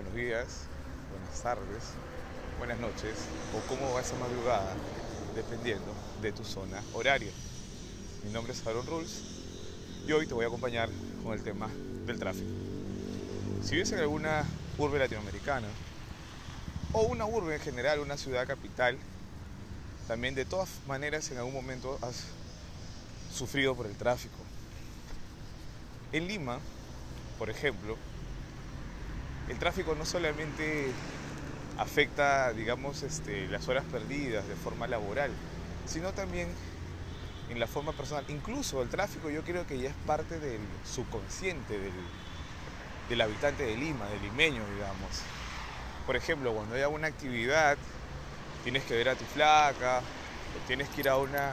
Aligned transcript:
buenos 0.00 0.14
días, 0.14 0.46
buenas 1.10 1.42
tardes, 1.42 1.82
buenas 2.56 2.78
noches 2.78 3.16
o 3.54 3.60
cómo 3.68 3.92
va 3.92 4.00
esa 4.00 4.16
madrugada, 4.16 4.74
dependiendo 5.34 5.92
de 6.22 6.32
tu 6.32 6.42
zona 6.42 6.82
horaria. 6.94 7.30
Mi 8.24 8.30
nombre 8.30 8.54
es 8.54 8.66
Aaron 8.66 8.86
Rules 8.86 9.20
y 10.06 10.12
hoy 10.12 10.26
te 10.26 10.32
voy 10.32 10.44
a 10.46 10.48
acompañar 10.48 10.88
con 11.22 11.34
el 11.34 11.42
tema 11.42 11.68
del 12.06 12.18
tráfico. 12.18 12.48
Si 13.62 13.72
vives 13.72 13.92
en 13.92 13.98
alguna 13.98 14.46
urbe 14.78 14.98
latinoamericana 14.98 15.68
o 16.94 17.02
una 17.02 17.26
urbe 17.26 17.56
en 17.56 17.60
general, 17.60 18.00
una 18.00 18.16
ciudad 18.16 18.46
capital, 18.46 18.96
también 20.08 20.34
de 20.34 20.46
todas 20.46 20.70
maneras 20.88 21.30
en 21.30 21.36
algún 21.36 21.52
momento 21.52 21.98
has 22.00 22.24
sufrido 23.34 23.74
por 23.74 23.84
el 23.84 23.96
tráfico. 23.96 24.38
En 26.12 26.26
Lima, 26.26 26.58
por 27.38 27.50
ejemplo, 27.50 27.98
el 29.50 29.58
tráfico 29.58 29.96
no 29.96 30.06
solamente 30.06 30.92
afecta, 31.76 32.52
digamos, 32.52 33.02
este, 33.02 33.48
las 33.48 33.68
horas 33.68 33.84
perdidas 33.90 34.46
de 34.46 34.54
forma 34.54 34.86
laboral, 34.86 35.32
sino 35.86 36.12
también 36.12 36.48
en 37.48 37.58
la 37.58 37.66
forma 37.66 37.92
personal. 37.92 38.24
Incluso 38.28 38.80
el 38.80 38.88
tráfico 38.88 39.28
yo 39.28 39.42
creo 39.42 39.66
que 39.66 39.78
ya 39.80 39.88
es 39.88 39.94
parte 40.06 40.38
del 40.38 40.60
subconsciente 40.84 41.78
del, 41.78 41.92
del 43.08 43.20
habitante 43.20 43.64
de 43.64 43.76
Lima, 43.76 44.06
del 44.06 44.22
limeño, 44.22 44.62
digamos. 44.74 45.22
Por 46.06 46.14
ejemplo, 46.14 46.54
cuando 46.54 46.76
hay 46.76 46.82
alguna 46.82 47.08
actividad, 47.08 47.76
tienes 48.62 48.84
que 48.84 48.94
ver 48.94 49.08
a 49.08 49.16
tu 49.16 49.24
flaca, 49.24 50.00
tienes 50.68 50.88
que 50.90 51.00
ir 51.00 51.08
a 51.08 51.16
una 51.16 51.52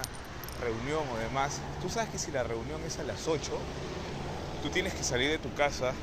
reunión 0.62 1.04
o 1.14 1.18
demás, 1.18 1.62
tú 1.82 1.90
sabes 1.90 2.10
que 2.10 2.20
si 2.20 2.32
la 2.32 2.44
reunión 2.44 2.80
es 2.86 3.00
a 3.00 3.04
las 3.04 3.28
8, 3.28 3.52
tú 4.62 4.70
tienes 4.70 4.94
que 4.94 5.04
salir 5.04 5.30
de 5.30 5.38
tu 5.40 5.54
casa 5.56 5.94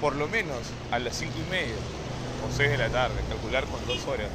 por 0.00 0.16
lo 0.16 0.28
menos 0.28 0.80
a 0.90 0.98
las 0.98 1.16
5 1.16 1.38
y 1.40 1.44
media 1.44 1.76
o 2.38 2.50
6 2.50 2.70
de 2.70 2.78
la 2.78 2.90
tarde, 2.90 3.22
calcular 3.28 3.68
con 3.68 3.86
dos 3.86 4.06
horas. 4.06 4.28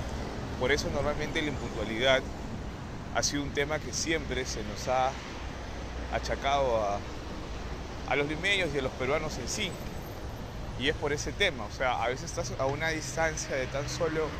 Por 0.59 0.71
eso 0.71 0.89
normalmente 0.89 1.41
la 1.41 1.49
impuntualidad 1.49 2.23
ha 3.13 3.23
sido 3.23 3.43
un 3.43 3.53
tema 3.53 3.79
que 3.79 3.93
siempre 3.93 4.45
se 4.45 4.63
nos 4.63 4.87
ha 4.87 5.11
achacado 6.09 6.83
a, 6.83 6.99
a 8.05 8.15
los 8.15 8.27
limeños 8.27 8.73
y 8.73 8.77
a 8.79 8.81
los 8.81 8.93
peruanos 8.93 9.37
en 9.37 9.47
sí. 9.49 9.71
Y 10.77 10.89
es 10.89 10.95
por 10.95 11.13
ese 11.13 11.33
tema, 11.33 11.65
o 11.65 11.71
sea, 11.71 12.03
a 12.03 12.09
veces 12.09 12.25
estás 12.31 12.51
a 12.59 12.65
una 12.65 12.89
distancia 12.89 13.55
de 13.55 13.67
tan 13.67 13.87
solo 13.89 14.35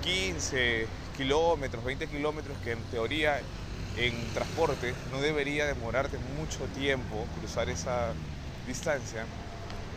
15 0.00 0.94
kilómetros, 1.12 1.84
20 1.84 2.08
kilómetros, 2.08 2.58
que 2.60 2.72
en 2.72 2.88
teoría 2.88 3.48
en 3.94 4.32
transporte 4.32 5.00
no 5.04 5.20
debería 5.20 5.66
demorarte 5.66 6.18
mucho 6.18 6.70
tiempo 6.70 7.30
cruzar 7.32 7.70
esa 7.70 8.18
distancia, 8.64 9.28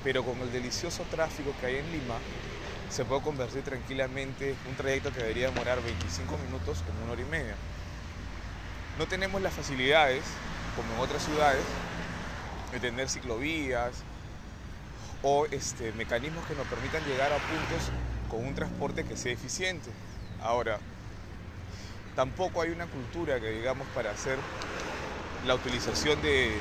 pero 0.08 0.24
con 0.24 0.40
el 0.40 0.50
delicioso 0.54 1.04
tráfico 1.12 1.54
que 1.60 1.66
hay 1.66 1.76
en 1.76 1.92
Lima, 1.92 2.16
se 2.90 3.04
puede 3.04 3.22
convertir 3.24 3.62
tranquilamente 3.64 4.56
un 4.70 4.76
trayecto 4.78 5.12
que 5.12 5.20
debería 5.20 5.50
demorar 5.50 5.84
25 5.84 6.38
minutos 6.46 6.82
en 6.88 7.04
una 7.04 7.12
hora 7.12 7.22
y 7.22 7.26
media. 7.26 7.56
No 8.98 9.06
tenemos 9.06 9.42
las 9.42 9.54
facilidades, 9.54 10.24
como 10.78 10.94
en 10.94 11.00
otras 11.02 11.26
ciudades, 11.26 11.66
de 12.72 12.80
tener 12.80 13.10
ciclovías 13.10 13.96
o 15.24 15.46
este, 15.48 15.92
mecanismos 15.92 16.46
que 16.46 16.56
nos 16.56 16.68
permitan 16.68 17.04
llegar 17.04 17.34
a 17.34 17.38
puntos 17.40 17.92
con 18.30 18.46
un 18.46 18.56
transporte 18.56 19.04
que 19.04 19.18
sea 19.18 19.34
eficiente. 19.34 19.90
Ahora, 20.42 20.80
tampoco 22.16 22.62
hay 22.62 22.70
una 22.70 22.88
cultura 22.88 23.42
que 23.42 23.50
digamos 23.50 23.86
para 23.94 24.12
hacer 24.12 24.38
la 25.46 25.56
utilización 25.56 26.22
de 26.22 26.58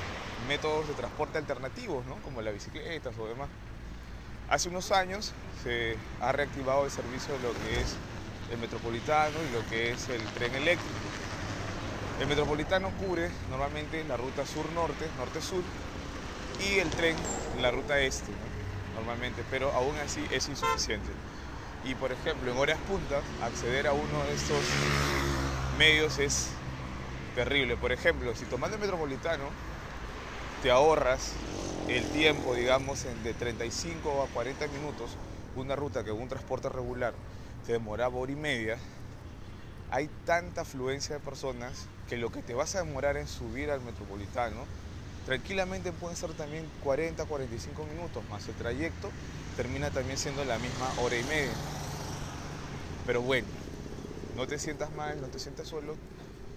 métodos 0.46 0.88
de 0.88 0.94
transporte 0.94 1.38
alternativos, 1.38 2.04
¿no? 2.06 2.16
como 2.16 2.42
las 2.42 2.54
bicicletas 2.54 3.14
o 3.18 3.26
demás. 3.26 3.48
Hace 4.48 4.68
unos 4.68 4.92
años 4.92 5.32
se 5.62 5.96
ha 6.20 6.32
reactivado 6.32 6.84
el 6.84 6.90
servicio 6.90 7.34
de 7.34 7.40
lo 7.40 7.52
que 7.52 7.80
es 7.80 7.96
el 8.52 8.58
metropolitano 8.58 9.36
y 9.48 9.52
lo 9.52 9.68
que 9.68 9.90
es 9.90 10.08
el 10.08 10.22
tren 10.34 10.54
eléctrico. 10.54 10.94
El 12.20 12.28
metropolitano 12.28 12.90
cubre 13.02 13.28
normalmente 13.50 14.02
la 14.04 14.16
ruta 14.16 14.46
sur-norte, 14.46 15.06
norte-sur, 15.18 15.62
y 16.64 16.78
el 16.78 16.88
tren 16.90 17.16
la 17.60 17.70
ruta 17.70 17.98
este, 17.98 18.30
¿no? 18.30 19.00
normalmente, 19.00 19.42
pero 19.50 19.70
aún 19.72 19.94
así 20.04 20.24
es 20.30 20.48
insuficiente. 20.48 21.10
Y 21.84 21.94
por 21.94 22.10
ejemplo, 22.10 22.50
en 22.50 22.58
horas 22.58 22.78
puntas, 22.88 23.22
acceder 23.42 23.86
a 23.86 23.92
uno 23.92 24.24
de 24.28 24.34
estos 24.34 24.58
medios 25.78 26.18
es 26.18 26.48
terrible. 27.34 27.76
Por 27.76 27.92
ejemplo, 27.92 28.34
si 28.34 28.44
tomando 28.46 28.76
el 28.76 28.80
metropolitano, 28.80 29.44
te 30.60 30.70
ahorras 30.70 31.34
el 31.88 32.08
tiempo, 32.10 32.54
digamos, 32.54 33.02
de 33.04 33.34
35 33.34 34.22
a 34.22 34.28
40 34.28 34.68
minutos, 34.68 35.18
una 35.54 35.76
ruta 35.76 36.04
que 36.04 36.12
un 36.12 36.28
transporte 36.28 36.68
regular 36.68 37.14
te 37.64 37.72
demoraba 37.72 38.16
hora 38.16 38.32
y 38.32 38.36
media, 38.36 38.78
hay 39.90 40.08
tanta 40.24 40.62
afluencia 40.62 41.16
de 41.16 41.20
personas 41.20 41.88
que 42.08 42.16
lo 42.16 42.30
que 42.30 42.42
te 42.42 42.54
vas 42.54 42.74
a 42.74 42.84
demorar 42.84 43.16
en 43.16 43.26
subir 43.26 43.70
al 43.70 43.80
metropolitano, 43.80 44.66
tranquilamente 45.24 45.92
pueden 45.92 46.16
ser 46.16 46.34
también 46.34 46.70
40, 46.80 47.24
45 47.26 47.84
minutos, 47.86 48.24
más 48.28 48.48
el 48.48 48.56
trayecto 48.56 49.12
termina 49.54 49.90
también 49.90 50.18
siendo 50.18 50.44
la 50.44 50.58
misma 50.58 50.92
hora 50.96 51.16
y 51.18 51.24
media. 51.24 51.56
Pero 53.04 53.22
bueno, 53.22 53.48
no 54.34 54.46
te 54.46 54.58
sientas 54.58 54.92
mal, 54.92 55.20
no 55.20 55.28
te 55.30 55.38
sientas 55.38 55.68
solo, 55.68 55.98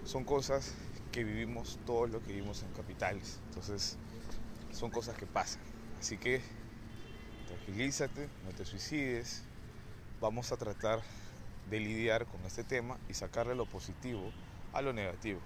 son 0.03 0.25
cosas 0.25 0.73
que 1.11 1.23
vivimos 1.23 1.79
todo 1.85 2.07
lo 2.07 2.21
que 2.21 2.33
vivimos 2.33 2.63
en 2.63 2.71
capitales. 2.71 3.41
Entonces, 3.45 3.97
son 4.71 4.91
cosas 4.91 5.17
que 5.17 5.27
pasan. 5.27 5.63
Así 5.99 6.17
que 6.19 6.43
tranquilízate, 7.45 8.29
no 8.41 8.53
te 8.53 8.65
suicides. 8.65 9.43
Vamos 10.19 10.51
a 10.51 10.57
tratar 10.57 11.01
de 11.65 11.79
lidiar 11.79 12.27
con 12.27 12.45
este 12.45 12.63
tema 12.63 12.99
y 13.07 13.13
sacarle 13.15 13.55
lo 13.55 13.67
positivo 13.67 14.33
a 14.73 14.81
lo 14.81 14.93
negativo. 14.93 15.41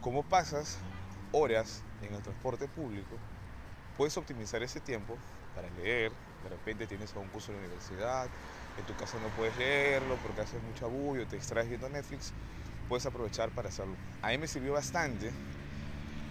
Como 0.00 0.22
pasas 0.24 0.84
horas 1.30 1.84
en 2.00 2.14
el 2.14 2.22
transporte 2.22 2.68
público, 2.68 3.20
puedes 3.96 4.16
optimizar 4.16 4.62
ese 4.62 4.80
tiempo 4.80 5.20
para 5.54 5.70
leer. 5.70 6.16
De 6.42 6.48
repente 6.50 6.86
tienes 6.86 7.14
un 7.16 7.30
curso 7.30 7.52
en 7.52 7.56
la 7.58 7.60
universidad, 7.60 8.32
en 8.76 8.86
tu 8.86 8.96
casa 8.96 9.18
no 9.18 9.32
puedes 9.32 9.56
leerlo 9.56 10.18
porque 10.18 10.42
haces 10.42 10.62
mucho 10.62 10.86
abullo, 10.86 11.26
te 11.28 11.36
distraes 11.36 11.68
viendo 11.68 11.88
Netflix 11.88 12.34
puedes 12.88 13.06
aprovechar 13.06 13.50
para 13.52 13.68
hacerlo. 13.68 13.96
A 14.22 14.28
mí 14.28 14.38
me 14.38 14.48
sirvió 14.48 14.72
bastante 14.72 15.32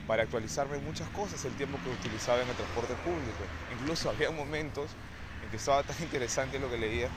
para 0.07 0.23
actualizarme 0.23 0.79
muchas 0.79 1.09
cosas 1.11 1.43
el 1.45 1.55
tiempo 1.55 1.77
que 1.83 1.89
utilizaba 1.89 2.41
en 2.41 2.49
el 2.49 2.55
transporte 2.55 2.95
público. 2.95 3.43
Incluso 3.71 4.09
había 4.11 4.31
momentos 4.31 4.91
en 5.43 5.49
que 5.49 5.57
estaba 5.57 5.83
tan 5.83 6.01
interesante 6.01 6.59
lo 6.59 6.69
que 6.69 6.77
leía 6.77 7.09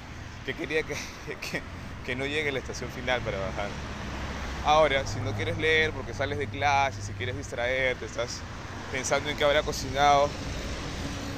que 0.44 0.54
quería 0.54 0.82
que, 0.82 0.94
que, 1.40 1.62
que 2.04 2.16
no 2.16 2.26
llegue 2.26 2.48
a 2.48 2.52
la 2.52 2.58
estación 2.58 2.90
final 2.90 3.20
para 3.22 3.38
bajar. 3.38 3.70
Ahora, 4.64 5.06
si 5.06 5.20
no 5.20 5.32
quieres 5.34 5.58
leer 5.58 5.92
porque 5.92 6.12
sales 6.14 6.38
de 6.38 6.46
clase, 6.48 7.02
si 7.02 7.12
quieres 7.14 7.36
distraerte, 7.36 8.04
estás 8.04 8.42
pensando 8.90 9.30
en 9.30 9.36
qué 9.36 9.44
habrá 9.44 9.62
cocinado 9.62 10.28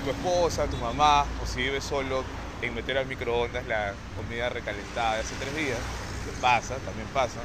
tu 0.05 0.11
esposa, 0.11 0.67
tu 0.69 0.77
mamá, 0.77 1.23
o 1.43 1.47
si 1.47 1.61
vives 1.61 1.85
solo, 1.85 2.25
en 2.61 2.75
meter 2.75 2.99
al 2.99 3.07
microondas 3.07 3.67
la 3.67 3.95
comida 4.17 4.49
recalentada 4.49 5.15
de 5.15 5.21
hace 5.21 5.37
tres 5.37 5.55
días, 5.55 5.79
que 6.25 6.33
pasa, 6.41 6.81
también 6.81 7.09
pasa, 7.13 7.41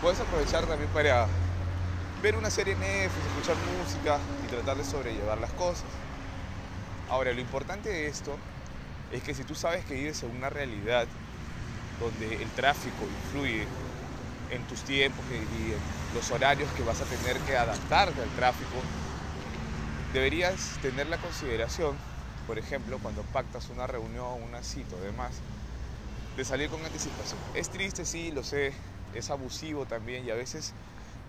puedes 0.00 0.18
aprovechar 0.18 0.66
también 0.66 0.90
para 0.90 1.28
ver 2.22 2.34
una 2.34 2.50
serie 2.50 2.72
en 2.72 2.80
Netflix, 2.80 3.26
escuchar 3.26 3.56
música 3.58 4.20
y 4.42 4.46
tratar 4.46 4.76
de 4.76 4.84
sobrellevar 4.84 5.38
las 5.38 5.52
cosas. 5.52 5.90
Ahora, 7.08 7.32
lo 7.32 7.40
importante 7.40 7.88
de 7.90 8.08
esto 8.08 8.38
es 9.10 9.22
que 9.22 9.34
si 9.34 9.44
tú 9.44 9.54
sabes 9.54 9.84
que 9.84 9.94
vives 9.94 10.22
en 10.22 10.30
una 10.30 10.48
realidad 10.48 11.08
donde 11.98 12.42
el 12.42 12.50
tráfico 12.52 13.04
influye 13.04 13.68
en 14.48 14.66
tus 14.66 14.82
tiempos 14.84 15.26
y 15.30 15.72
en 15.72 15.80
los 16.14 16.30
horarios 16.30 16.72
que 16.72 16.82
vas 16.82 17.00
a 17.00 17.04
tener 17.04 17.38
que 17.40 17.56
adaptarte 17.56 18.22
al 18.22 18.30
tráfico, 18.30 18.82
deberías 20.12 20.78
tener 20.80 21.08
la 21.08 21.18
consideración, 21.18 21.98
por 22.46 22.58
ejemplo, 22.58 22.98
cuando 23.02 23.22
pactas 23.24 23.68
una 23.70 23.86
reunión, 23.86 24.42
una 24.42 24.62
cita 24.62 24.96
o 24.96 25.00
demás, 25.00 25.40
de 26.36 26.44
salir 26.44 26.70
con 26.70 26.84
anticipación. 26.84 27.40
Es 27.54 27.68
triste, 27.68 28.04
sí, 28.04 28.30
lo 28.30 28.42
sé, 28.42 28.74
es 29.14 29.30
abusivo 29.30 29.86
también 29.86 30.24
y 30.24 30.30
a 30.30 30.34
veces 30.34 30.72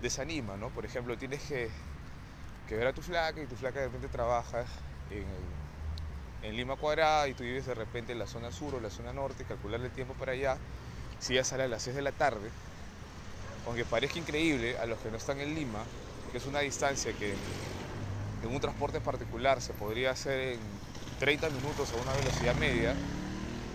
desanima, 0.00 0.56
¿no? 0.56 0.68
Por 0.70 0.84
ejemplo, 0.84 1.16
tienes 1.16 1.42
que, 1.42 1.68
que 2.68 2.76
ver 2.76 2.86
a 2.86 2.92
tu 2.92 3.02
flaca 3.02 3.40
y 3.40 3.46
tu 3.46 3.56
flaca 3.56 3.80
de 3.80 3.86
repente 3.86 4.08
trabaja 4.08 4.64
en, 5.10 5.26
en, 6.42 6.56
Lima 6.56 6.76
Cuadrada 6.76 7.28
y 7.28 7.34
tú 7.34 7.44
vives 7.44 7.66
de 7.66 7.74
repente 7.74 8.12
en 8.12 8.18
la 8.18 8.26
zona 8.26 8.50
sur 8.50 8.74
o 8.74 8.80
la 8.80 8.90
zona 8.90 9.12
norte, 9.12 9.44
calcularle 9.44 9.86
el 9.86 9.92
tiempo 9.92 10.14
para 10.14 10.32
allá, 10.32 10.56
si 11.18 11.34
ya 11.34 11.44
sale 11.44 11.64
a 11.64 11.68
las 11.68 11.82
6 11.82 11.96
de 11.96 12.02
la 12.02 12.12
tarde, 12.12 12.50
aunque 13.66 13.84
parezca 13.84 14.18
increíble 14.18 14.76
a 14.78 14.86
los 14.86 14.98
que 14.98 15.10
no 15.10 15.16
están 15.16 15.40
en 15.40 15.54
Lima, 15.54 15.84
que 16.30 16.38
es 16.38 16.46
una 16.46 16.60
distancia 16.60 17.12
que 17.12 17.34
en 18.42 18.52
un 18.52 18.60
transporte 18.60 19.00
particular 19.00 19.60
se 19.60 19.72
podría 19.74 20.10
hacer 20.10 20.54
en 20.54 20.60
30 21.20 21.48
minutos 21.50 21.92
a 21.92 21.96
una 21.96 22.12
velocidad 22.12 22.56
media, 22.56 22.96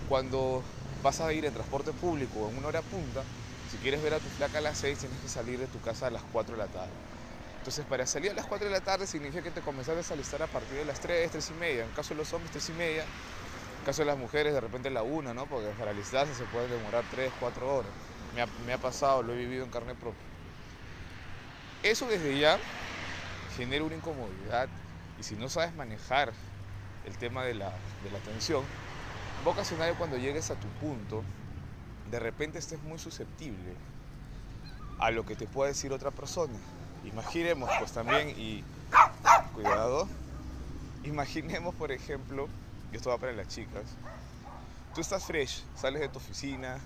cuando 0.08 0.62
vas 1.02 1.20
a 1.20 1.32
ir 1.32 1.44
en 1.44 1.54
transporte 1.54 1.92
público 1.92 2.48
en 2.48 2.58
una 2.58 2.68
hora 2.68 2.82
punta, 2.82 3.22
si 3.70 3.76
quieres 3.78 4.02
ver 4.02 4.14
a 4.14 4.18
tu 4.18 4.28
flaca 4.30 4.58
a 4.58 4.60
las 4.60 4.78
6, 4.78 4.98
tienes 4.98 5.18
que 5.20 5.28
salir 5.28 5.58
de 5.58 5.66
tu 5.66 5.80
casa 5.80 6.06
a 6.06 6.10
las 6.10 6.22
4 6.32 6.56
de 6.56 6.58
la 6.58 6.68
tarde. 6.68 6.92
Entonces, 7.58 7.84
para 7.84 8.06
salir 8.06 8.30
a 8.30 8.34
las 8.34 8.46
4 8.46 8.66
de 8.66 8.72
la 8.72 8.80
tarde 8.80 9.06
significa 9.06 9.42
que 9.42 9.50
te 9.50 9.60
comenzaste 9.60 10.12
a 10.12 10.14
alistar 10.14 10.42
a 10.42 10.46
partir 10.46 10.78
de 10.78 10.84
las 10.84 11.00
3, 11.00 11.30
3 11.30 11.50
y 11.50 11.54
media. 11.54 11.84
En 11.84 11.90
caso 11.90 12.10
de 12.10 12.16
los 12.16 12.32
hombres, 12.32 12.50
3 12.52 12.68
y 12.70 12.72
media, 12.72 13.04
caso 13.84 14.02
de 14.02 14.06
las 14.06 14.16
mujeres, 14.16 14.54
de 14.54 14.60
repente 14.60 14.90
la 14.90 15.02
una, 15.02 15.34
¿no? 15.34 15.46
Porque 15.46 15.68
para 15.78 15.90
alistarse 15.90 16.34
se 16.34 16.44
puede 16.44 16.68
demorar 16.68 17.04
3, 17.10 17.30
4 17.40 17.76
horas. 17.76 17.90
Me 18.34 18.42
ha, 18.42 18.46
me 18.66 18.72
ha 18.72 18.78
pasado, 18.78 19.22
lo 19.22 19.34
he 19.34 19.36
vivido 19.36 19.64
en 19.64 19.70
carne 19.70 19.94
propia. 19.94 20.22
Eso 21.82 22.06
desde 22.06 22.38
ya 22.38 22.58
genera 23.56 23.84
una 23.84 23.96
incomodidad 23.96 24.68
y 25.18 25.22
si 25.22 25.34
no 25.34 25.48
sabes 25.48 25.74
manejar 25.74 26.32
el 27.04 27.16
tema 27.18 27.44
de 27.44 27.54
la, 27.54 27.72
de 28.02 28.10
la 28.10 28.18
tensión, 28.20 28.64
va 29.46 29.50
a 29.50 29.54
ocasionar 29.54 29.94
cuando 29.94 30.16
llegues 30.16 30.50
a 30.50 30.54
tu 30.54 30.68
punto, 30.80 31.22
de 32.10 32.18
repente 32.18 32.58
estés 32.58 32.82
muy 32.82 32.98
susceptible 32.98 33.74
a 34.98 35.10
lo 35.10 35.24
que 35.24 35.36
te 35.36 35.46
pueda 35.46 35.68
decir 35.68 35.92
otra 35.92 36.10
persona. 36.10 36.58
Imaginemos 37.04 37.70
pues 37.78 37.92
también, 37.92 38.30
y 38.30 38.64
cuidado, 39.54 40.08
imaginemos 41.04 41.74
por 41.74 41.92
ejemplo, 41.92 42.48
y 42.92 42.96
esto 42.96 43.10
va 43.10 43.18
para 43.18 43.32
las 43.32 43.48
chicas, 43.48 43.84
tú 44.94 45.00
estás 45.00 45.24
fresh, 45.24 45.62
sales 45.76 46.00
de 46.00 46.08
tu 46.08 46.18
oficina, 46.18 46.78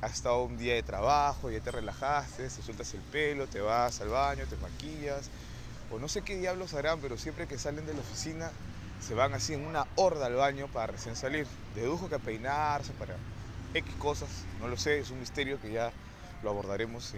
has 0.00 0.14
estado 0.14 0.42
un 0.42 0.58
día 0.58 0.74
de 0.74 0.82
trabajo, 0.82 1.50
ya 1.50 1.60
te 1.60 1.70
relajaste, 1.70 2.44
te 2.44 2.50
sueltas 2.50 2.92
el 2.94 3.00
pelo, 3.00 3.46
te 3.46 3.60
vas 3.60 4.00
al 4.00 4.08
baño, 4.08 4.44
te 4.46 4.56
maquillas, 4.56 5.30
o 5.90 5.98
no 5.98 6.08
sé 6.08 6.22
qué 6.22 6.36
diablos 6.36 6.74
harán, 6.74 7.00
pero 7.00 7.16
siempre 7.16 7.46
que 7.46 7.58
salen 7.58 7.86
de 7.86 7.94
la 7.94 8.00
oficina 8.00 8.50
se 9.00 9.14
van 9.14 9.34
así 9.34 9.54
en 9.54 9.66
una 9.66 9.86
horda 9.96 10.26
al 10.26 10.34
baño 10.34 10.66
para 10.68 10.88
recién 10.88 11.14
salir. 11.14 11.46
Dedujo 11.74 12.08
que 12.08 12.14
a 12.14 12.18
peinarse, 12.18 12.92
para 12.94 13.14
X 13.74 13.96
cosas, 13.96 14.46
no 14.60 14.68
lo 14.68 14.76
sé, 14.76 15.00
es 15.00 15.10
un 15.10 15.18
misterio 15.18 15.60
que 15.60 15.72
ya 15.72 15.92
lo 16.42 16.50
abordaremos 16.50 17.12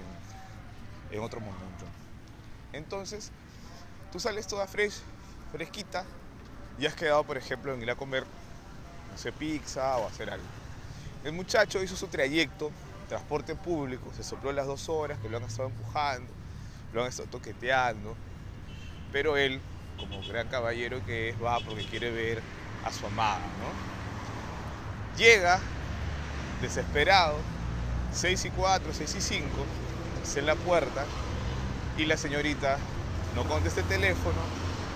en, 1.11 1.21
otro 1.21 1.41
momento. 1.41 1.87
Entonces, 2.73 3.31
tú 4.11 4.19
sales 4.19 4.47
toda 4.47 4.67
fresh, 4.67 4.95
fresquita, 5.53 6.07
y 6.79 6.87
has 6.87 6.95
quedado, 6.95 7.25
por 7.25 7.37
ejemplo, 7.37 7.75
en 7.75 7.83
ir 7.83 7.91
a 7.91 7.95
comer, 7.95 8.25
no 9.11 9.19
sé, 9.19 9.33
pizza 9.33 9.97
o 9.99 10.07
hacer 10.07 10.31
algo. 10.31 10.47
El 11.25 11.33
muchacho 11.33 11.83
hizo 11.83 11.97
su 11.97 12.07
trayecto, 12.07 12.71
transporte 13.09 13.55
público, 13.55 14.13
se 14.15 14.23
sopló 14.23 14.53
las 14.53 14.67
dos 14.67 14.89
horas 14.89 15.19
que 15.19 15.29
lo 15.29 15.37
han 15.37 15.45
estado 15.45 15.69
empujando, 15.69 16.33
lo 16.93 17.03
han 17.03 17.09
estado 17.09 17.29
toqueteando, 17.29 18.17
pero 19.13 19.37
él, 19.37 19.61
como 19.99 20.23
gran 20.27 20.49
caballero 20.49 21.05
que 21.05 21.31
es, 21.31 21.43
va 21.43 21.59
porque 21.61 21.85
quiere 21.85 22.11
ver 22.11 22.43
a 22.83 22.93
su 22.93 23.07
amada, 23.07 23.51
¿no? 23.59 23.73
Llega, 25.17 25.63
desesperado, 26.61 27.37
6 28.13 28.45
y 28.47 28.51
4, 28.51 28.93
6 28.93 29.15
y 29.15 29.21
5, 29.21 29.47
se 30.25 30.41
en 30.41 30.47
la 30.47 30.55
puerta 30.55 31.05
y 31.97 32.05
la 32.05 32.17
señorita 32.17 32.79
no 33.35 33.45
contesta 33.45 33.81
el 33.81 33.87
teléfono 33.87 34.41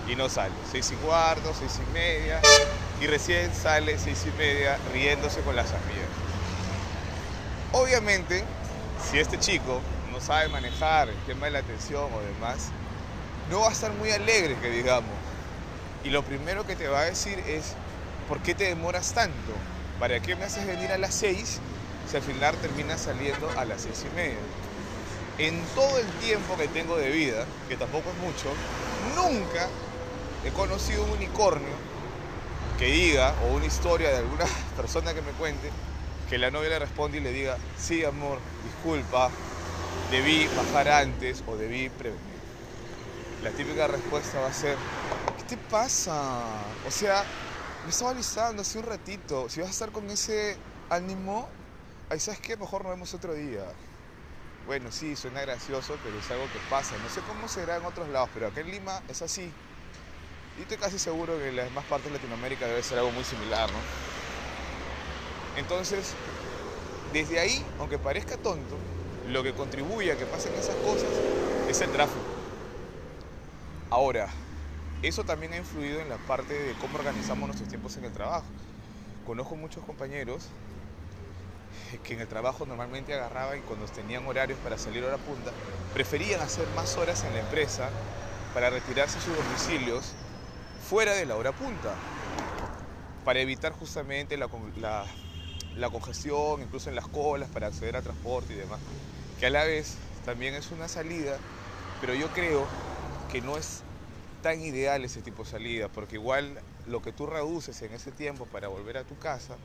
y 0.09 0.17
no 0.17 0.29
sale. 0.29 0.55
6 0.71 0.93
y 0.93 0.95
cuarto, 0.97 1.53
6 1.59 1.81
y 1.89 1.93
media 1.93 2.41
y 3.01 3.07
recién 3.07 3.55
sale 3.55 3.99
6 3.99 4.27
y 4.27 4.39
media 4.39 4.79
riéndose 4.93 5.41
con 5.41 5.57
las 5.57 5.73
amigas. 5.73 6.09
Obviamente, 7.73 8.45
si 9.11 9.19
este 9.19 9.39
chico 9.39 9.81
no 10.13 10.21
sabe 10.21 10.49
manejar 10.49 11.09
el 11.09 11.17
tema 11.27 11.47
de 11.47 11.53
la 11.53 11.59
atención 11.61 12.13
o 12.13 12.21
demás, 12.21 12.71
no 13.51 13.61
va 13.61 13.69
a 13.69 13.73
estar 13.73 13.93
muy 13.93 14.11
alegre, 14.11 14.57
que 14.61 14.71
digamos. 14.71 15.11
Y 16.05 16.11
lo 16.11 16.23
primero 16.23 16.67
que 16.67 16.77
te 16.77 16.89
va 16.89 17.01
a 17.01 17.05
decir 17.05 17.39
es, 17.47 17.75
¿por 18.29 18.41
qué 18.41 18.55
te 18.55 18.65
demoras 18.65 19.13
tanto? 19.13 19.53
¿Para 20.01 20.19
qué 20.19 20.35
me 20.35 20.47
haces 20.47 20.67
venir 20.67 20.93
a 20.93 20.97
las 20.97 21.15
6 21.15 21.61
si 22.07 22.17
al 22.17 22.23
final 22.23 22.59
termina 22.59 22.97
saliendo 22.97 23.53
a 23.55 23.67
las 23.67 23.83
6 23.83 24.03
y 24.07 24.09
media? 24.09 24.47
En 25.37 25.67
todo 25.75 25.99
el 25.99 26.17
tiempo 26.17 26.57
que 26.57 26.69
tengo 26.71 26.97
de 26.97 27.11
vida, 27.11 27.47
que 27.69 27.77
tampoco 27.77 28.11
es 28.11 28.17
mucho, 28.17 28.57
nunca 28.97 29.71
he 30.43 30.53
conocido 30.53 31.05
un 31.05 31.11
unicornio 31.11 31.79
que 32.79 32.87
diga, 32.87 33.37
o 33.41 33.53
una 33.53 33.67
historia 33.67 34.11
de 34.11 34.17
alguna 34.17 34.47
persona 34.75 35.13
que 35.13 35.21
me 35.21 35.35
cuente, 35.35 35.75
que 36.27 36.39
la 36.39 36.51
novia 36.51 36.71
le 36.71 36.79
responde 36.79 37.19
y 37.19 37.21
le 37.21 37.33
diga, 37.33 37.59
sí 37.75 38.03
amor, 38.03 38.43
disculpa, 38.63 39.35
debí 40.09 40.49
bajar 40.49 40.89
antes 40.89 41.43
o 41.45 41.59
debí 41.59 41.91
prevenir. 41.91 42.41
La 43.41 43.53
típica 43.53 43.87
respuesta 43.87 44.41
va 44.41 44.49
a 44.49 44.53
ser, 44.53 44.81
¿qué 45.37 45.45
te 45.45 45.59
pasa? 45.59 46.79
O 46.83 46.91
sea, 46.91 47.29
me 47.85 47.91
estaba 47.91 48.11
avisando 48.11 48.63
hace 48.63 48.79
un 48.79 48.85
ratito, 48.85 49.49
si 49.49 49.61
vas 49.61 49.69
a 49.69 49.73
estar 49.73 49.91
con 49.91 50.09
ese 50.11 50.57
ánimo, 50.91 51.49
ahí 52.11 52.21
sabes 52.21 52.41
qué, 52.41 52.57
mejor 52.57 52.83
nos 52.83 52.93
vemos 52.93 53.15
otro 53.15 53.35
día. 53.35 53.65
Bueno, 54.67 54.93
sí, 54.93 55.17
suena 55.17 55.41
gracioso, 55.41 55.97
pero 56.05 56.19
es 56.19 56.31
algo 56.31 56.45
que 56.45 56.59
pasa. 56.69 56.95
No 57.03 57.09
sé 57.09 57.21
cómo 57.23 57.49
será 57.49 57.77
en 57.77 57.85
otros 57.85 58.09
lados, 58.09 58.29
pero 58.35 58.49
acá 58.49 58.61
en 58.61 58.71
Lima 58.71 59.01
es 59.09 59.23
así. 59.23 59.51
Y 60.59 60.63
estoy 60.63 60.77
casi 60.77 60.99
seguro 60.99 61.39
que 61.39 61.49
en 61.49 61.57
las 61.57 61.65
demás 61.65 61.85
partes 61.87 62.13
de 62.13 62.19
Latinoamérica 62.19 62.67
debe 62.67 62.83
ser 62.83 62.99
algo 62.99 63.11
muy 63.11 63.25
similar, 63.25 63.71
¿no? 63.73 63.79
Entonces, 65.57 66.13
desde 67.13 67.41
ahí, 67.41 67.65
aunque 67.79 67.99
parezca 67.99 68.37
tonto, 68.37 68.77
lo 69.29 69.43
que 69.43 69.55
contribuye 69.55 70.13
a 70.13 70.17
que 70.17 70.27
pasen 70.27 70.53
esas 70.55 70.77
cosas 70.77 71.09
es 71.69 71.81
el 71.81 71.91
tráfico. 71.91 72.21
Ahora, 73.91 74.29
eso 75.03 75.25
también 75.25 75.53
ha 75.53 75.57
influido 75.57 76.01
en 76.01 76.09
la 76.09 76.19
parte 76.19 76.55
de 76.55 76.75
cómo 76.75 76.97
organizamos 76.97 77.47
nuestros 77.47 77.69
tiempos 77.69 77.97
en 77.97 78.05
el 78.05 78.13
trabajo. 78.13 78.47
Conozco 79.27 79.57
muchos 79.57 79.85
compañeros 79.85 80.49
que 82.05 82.15
en 82.15 82.21
el 82.21 82.29
trabajo 82.29 82.67
normalmente 82.67 83.15
agarraban 83.15 83.59
y 83.59 83.63
cuando 83.63 83.87
tenían 83.87 84.27
horarios 84.27 84.59
para 84.59 84.77
salir 84.77 85.05
hora 85.05 85.19
punta, 85.19 85.53
preferían 85.95 86.41
hacer 86.41 86.67
más 86.69 86.97
horas 86.99 87.23
en 87.25 87.33
la 87.33 87.41
empresa 87.41 87.91
para 88.55 88.71
retirarse 88.71 89.19
a 89.19 89.23
sus 89.23 89.37
domicilios 89.37 90.15
fuera 90.89 91.15
de 91.15 91.27
la 91.27 91.37
hora 91.37 91.53
punta, 91.53 91.95
para 93.25 93.41
evitar 93.41 93.73
justamente 93.73 94.37
la, 94.37 94.49
la, 94.77 95.07
la 95.77 95.91
congestión, 95.91 96.63
incluso 96.63 96.91
en 96.91 96.97
las 96.97 97.07
colas 97.09 97.49
para 97.51 97.69
acceder 97.69 97.97
a 97.97 98.03
transporte 98.03 98.53
y 98.53 98.57
demás, 98.57 98.81
que 99.39 99.47
a 99.47 99.51
la 99.51 99.65
vez 99.65 99.97
también 100.25 100.55
es 100.55 100.71
una 100.71 100.89
salida, 100.89 101.39
pero 102.01 102.15
yo 102.15 102.29
creo 102.29 102.67
que 103.31 103.41
no 103.41 103.57
es 103.57 103.83
tan 104.43 104.61
ideal 104.61 105.05
ese 105.05 105.23
tipo 105.23 105.45
de 105.45 105.51
salida, 105.51 105.89
porque 105.89 106.17
igual 106.17 106.61
lo 106.87 107.03
que 107.03 107.13
tú 107.13 107.27
reduces 107.27 107.81
en 107.83 107.93
ese 107.93 108.11
tiempo 108.13 108.47
para 108.47 108.69
volver 108.69 108.97
a 108.97 109.05
tu 109.05 109.19
casa, 109.19 109.57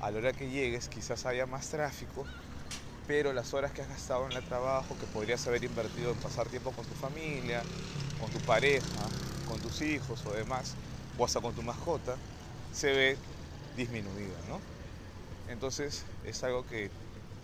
a 0.00 0.10
la 0.10 0.18
hora 0.18 0.32
que 0.32 0.48
llegues 0.48 0.88
quizás 0.88 1.26
haya 1.26 1.46
más 1.46 1.68
tráfico, 1.68 2.26
pero 3.06 3.32
las 3.32 3.54
horas 3.54 3.72
que 3.72 3.82
has 3.82 3.88
gastado 3.88 4.26
en 4.26 4.36
el 4.36 4.42
trabajo, 4.42 4.96
que 4.98 5.06
podrías 5.06 5.46
haber 5.46 5.64
invertido 5.64 6.12
en 6.12 6.18
pasar 6.18 6.48
tiempo 6.48 6.70
con 6.72 6.84
tu 6.86 6.94
familia, 6.94 7.62
con 8.20 8.30
tu 8.30 8.38
pareja, 8.40 9.08
con 9.48 9.60
tus 9.60 9.80
hijos 9.82 10.24
o 10.26 10.32
demás, 10.32 10.76
o 11.18 11.24
hasta 11.24 11.40
con 11.40 11.54
tu 11.54 11.62
mascota, 11.62 12.16
se 12.72 12.92
ve 12.92 13.18
disminuida, 13.76 14.38
¿no? 14.48 14.60
Entonces 15.52 16.04
es 16.24 16.44
algo 16.44 16.64
que 16.66 16.90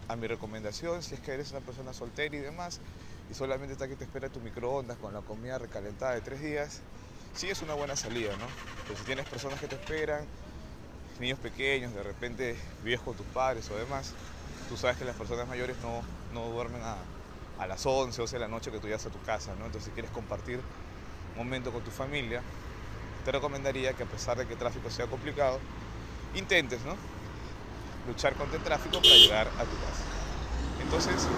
a 0.09 0.17
mi 0.17 0.27
recomendación, 0.27 1.03
si 1.03 1.15
es 1.15 1.21
que 1.21 1.33
eres 1.33 1.51
una 1.51 1.61
persona 1.61 1.93
soltera 1.93 2.37
y 2.37 2.41
demás, 2.41 2.79
y 3.29 3.35
solamente 3.35 3.73
está 3.73 3.89
que 3.89 3.97
te 3.97 4.05
espera 4.05 4.29
tu 4.29 4.41
microondas 4.41 4.99
con 4.99 5.13
la 5.13 5.23
comida 5.23 5.59
recalentada 5.59 6.15
de 6.15 6.21
tres 6.23 6.41
días, 6.41 6.83
sí 7.33 7.49
es 7.51 7.63
una 7.63 7.75
buena 7.75 7.97
salida, 7.97 8.37
¿no? 8.37 8.49
Pero 8.87 8.99
si 8.99 9.05
tienes 9.05 9.27
personas 9.27 9.61
que 9.61 9.69
te 9.69 9.77
esperan, 9.77 10.29
niños 11.19 11.39
pequeños, 11.39 11.95
de 11.95 12.03
repente 12.03 12.61
vives 12.83 13.01
con 13.01 13.17
tus 13.17 13.27
padres 13.27 13.71
o 13.71 13.77
demás, 13.77 14.15
tú 14.69 14.77
sabes 14.77 14.97
que 14.97 15.05
las 15.05 15.17
personas 15.17 15.49
mayores 15.49 15.79
no, 15.79 16.05
no 16.33 16.49
duermen 16.49 16.83
a, 16.83 16.97
a 17.59 17.67
las 17.67 17.85
11, 17.87 18.21
12 18.21 18.37
de 18.37 18.41
la 18.41 18.49
noche 18.49 18.71
que 18.71 18.79
tú 18.79 18.87
llegas 18.87 19.07
a 19.07 19.11
tu 19.11 19.21
casa, 19.23 19.55
¿no? 19.57 19.67
Entonces 19.67 19.85
si 19.87 19.91
quieres 19.93 20.11
compartir 20.11 20.59
un 21.35 21.45
momento 21.45 21.73
con 21.73 21.83
tu 21.83 21.91
familia, 21.91 22.43
te 23.25 23.33
recomendaría 23.33 23.95
que 23.95 24.03
a 24.05 24.07
pesar 24.07 24.39
de 24.39 24.47
que 24.47 24.53
el 24.55 24.59
tráfico 24.59 24.91
sea 24.91 25.07
complicado, 25.09 25.61
intentes, 26.35 26.85
¿no? 26.85 26.97
Luchar 28.07 28.37
contra 28.37 28.57
el 28.57 28.63
tráfico 28.63 29.01
para 29.03 29.17
llegar 29.17 29.53
a 29.59 29.67
tu 29.67 29.77
casa. 29.79 30.05
Entonces, 30.79 31.29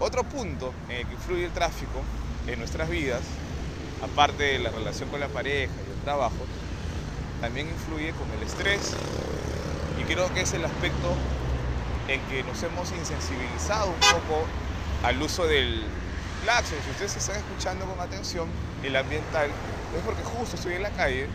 otro 0.00 0.24
punto 0.24 0.72
en 0.88 0.96
el 0.96 1.06
que 1.06 1.14
influye 1.14 1.44
el 1.44 1.52
tráfico 1.52 2.02
en 2.46 2.58
nuestras 2.58 2.88
vidas, 2.88 3.22
aparte 4.02 4.42
de 4.42 4.58
la 4.58 4.70
relación 4.70 5.08
con 5.08 5.20
la 5.20 5.28
pareja 5.28 5.72
y 5.72 5.98
el 5.98 6.04
trabajo, 6.04 6.36
también 7.40 7.68
influye 7.68 8.12
con 8.12 8.30
el 8.36 8.46
estrés 8.46 8.94
y 10.00 10.04
creo 10.04 10.32
que 10.32 10.42
es 10.42 10.52
el 10.54 10.64
aspecto 10.64 11.14
en 12.08 12.20
que 12.28 12.42
nos 12.44 12.62
hemos 12.62 12.90
insensibilizado 12.92 13.88
un 13.88 14.00
poco 14.00 14.46
al 15.04 15.20
uso 15.20 15.46
del 15.46 15.82
claxon. 16.42 16.78
Si 16.84 16.90
ustedes 16.90 17.16
están 17.16 17.36
escuchando 17.36 17.84
con 17.86 18.00
atención 18.00 18.48
el 18.84 18.94
ambiental, 18.96 19.50
es 19.96 20.02
porque 20.04 20.22
justo 20.22 20.56
estoy 20.56 20.74
en 20.74 20.82
la 20.82 20.90
calle, 20.90 21.26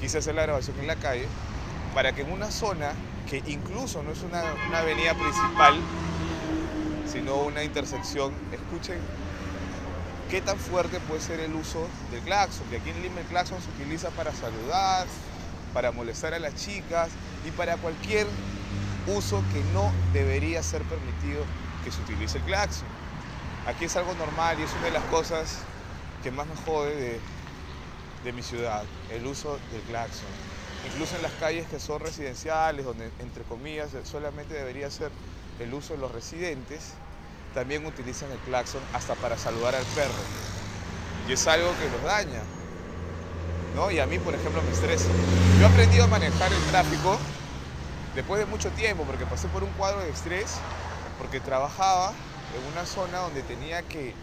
quise 0.00 0.18
hacer 0.18 0.34
la 0.34 0.42
grabación 0.42 0.78
en 0.80 0.86
la 0.86 0.96
calle, 0.96 1.26
para 1.94 2.12
que 2.12 2.22
en 2.22 2.32
una 2.32 2.50
zona 2.50 2.92
que 3.28 3.42
incluso 3.46 4.02
no 4.02 4.12
es 4.12 4.22
una, 4.22 4.42
una 4.68 4.78
avenida 4.78 5.14
principal, 5.14 5.74
sino 7.10 7.36
una 7.36 7.64
intersección, 7.64 8.32
escuchen 8.52 8.98
qué 10.30 10.42
tan 10.42 10.58
fuerte 10.58 11.00
puede 11.00 11.20
ser 11.20 11.40
el 11.40 11.54
uso 11.54 11.86
del 12.12 12.20
claxon, 12.22 12.68
que 12.68 12.76
aquí 12.76 12.90
en 12.90 13.02
Lima 13.02 13.20
el 13.20 13.26
claxon 13.26 13.58
se 13.60 13.70
utiliza 13.70 14.10
para 14.10 14.32
saludar, 14.32 15.06
para 15.72 15.90
molestar 15.90 16.34
a 16.34 16.38
las 16.38 16.54
chicas 16.54 17.08
y 17.46 17.50
para 17.52 17.76
cualquier 17.76 18.26
uso 19.06 19.42
que 19.52 19.62
no 19.72 19.90
debería 20.12 20.62
ser 20.62 20.82
permitido 20.82 21.44
que 21.84 21.90
se 21.90 22.00
utilice 22.02 22.38
el 22.38 22.44
claxon. 22.44 22.88
Aquí 23.66 23.84
es 23.84 23.96
algo 23.96 24.14
normal 24.14 24.58
y 24.60 24.64
es 24.64 24.74
una 24.74 24.86
de 24.86 24.92
las 24.92 25.04
cosas 25.04 25.58
que 26.22 26.30
más 26.30 26.46
me 26.46 26.56
jode 26.56 27.20
de, 28.24 28.32
mi 28.32 28.42
ciudad, 28.42 28.84
el 29.10 29.26
uso 29.26 29.58
del 29.72 29.80
claxon. 29.82 30.28
incluso 30.84 31.16
en 31.16 31.22
las 31.22 31.32
calles 31.32 31.66
que 31.68 31.80
son 31.80 32.00
residenciales, 32.00 32.84
donde 32.84 33.10
entre 33.20 33.44
comillas 33.44 33.90
solamente 34.04 34.54
debería 34.54 34.90
ser 34.90 35.10
el 35.60 35.74
uso 35.74 35.94
de 35.94 36.00
los 36.00 36.12
residentes, 36.12 36.92
también 37.54 37.84
utilizan 37.86 38.30
el 38.30 38.38
claxon 38.38 38.82
hasta 38.92 39.14
para 39.16 39.36
saludar 39.36 39.74
al 39.74 39.84
perro. 39.94 40.12
Y 41.28 41.32
es 41.32 41.46
algo 41.46 41.70
que 41.78 41.88
los 41.90 42.02
daña. 42.04 42.42
¿no? 43.74 43.90
Y 43.90 43.98
a 43.98 44.06
mí, 44.06 44.18
por 44.18 44.34
ejemplo, 44.34 44.62
me 44.62 44.70
estresa. 44.72 45.08
Yo 45.60 45.66
he 45.66 45.70
aprendido 45.70 46.04
a 46.04 46.06
manejar 46.06 46.52
el 46.52 46.62
tráfico 46.70 47.18
después 48.14 48.40
de 48.40 48.46
mucho 48.46 48.70
tiempo, 48.70 49.04
porque 49.04 49.26
pasé 49.26 49.48
por 49.48 49.62
un 49.62 49.70
cuadro 49.72 50.00
de 50.00 50.10
estrés, 50.10 50.56
porque 51.18 51.40
trabajaba 51.40 52.12
en 52.56 52.72
una 52.72 52.86
zona 52.86 53.18
donde 53.18 53.42
tenía 53.42 53.82
que 53.82 54.14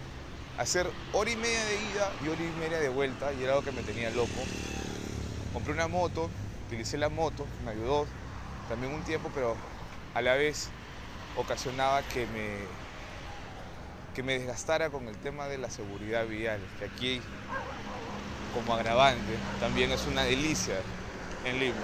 hacer 0.58 0.90
hora 1.14 1.30
y 1.30 1.36
media 1.36 1.64
de 1.66 1.76
ida 1.76 2.12
y 2.24 2.30
hora 2.30 2.42
y 2.42 2.60
media 2.60 2.80
de 2.80 2.90
vuelta, 2.90 3.32
y 3.34 3.44
era 3.44 3.54
algo 3.54 3.64
que 3.64 3.72
me 3.72 3.82
tenía 3.84 4.10
loco. 4.12 4.30
Compré 5.54 5.74
una 5.74 5.88
moto, 5.88 6.30
utilicé 6.68 6.98
la 6.98 7.10
moto, 7.10 7.46
me 7.64 7.72
ayudó 7.72 8.06
también 8.70 8.94
un 8.94 9.04
tiempo, 9.04 9.30
pero 9.34 9.56
a 10.14 10.22
la 10.22 10.36
vez 10.36 10.70
ocasionaba 11.38 12.02
que 12.04 12.26
me, 12.28 12.60
que 14.14 14.24
me 14.24 14.40
desgastara 14.40 14.90
con 14.90 15.08
el 15.08 15.16
tema 15.18 15.48
de 15.48 15.58
la 15.58 15.70
seguridad 15.70 16.26
vial, 16.28 16.60
que 16.80 16.86
aquí 16.86 17.22
como 18.54 18.74
agravante 18.74 19.38
también 19.60 19.92
es 19.92 20.06
una 20.08 20.24
delicia 20.24 20.76
en 21.44 21.60
Lima. 21.60 21.76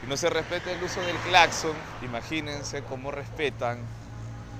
Si 0.00 0.06
no 0.06 0.16
se 0.16 0.28
respeta 0.28 0.72
el 0.72 0.82
uso 0.82 1.00
del 1.00 1.16
claxon, 1.18 1.76
imagínense 2.02 2.82
cómo 2.82 3.10
respetan 3.12 3.78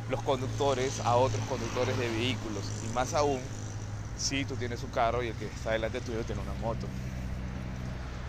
los 0.09 0.23
conductores 0.23 1.01
a 1.01 1.17
otros 1.17 1.45
conductores 1.49 1.99
de 1.99 2.09
vehículos. 2.09 2.65
Y 2.85 2.95
más 2.95 3.15
aún 3.15 3.41
si 4.17 4.45
tú 4.45 4.55
tienes 4.55 4.83
un 4.83 4.91
carro 4.91 5.23
y 5.23 5.29
el 5.29 5.35
que 5.35 5.47
está 5.47 5.73
delante 5.73 6.01
tuyo 6.01 6.25
tiene 6.25 6.41
una 6.41 6.55
moto. 6.55 6.87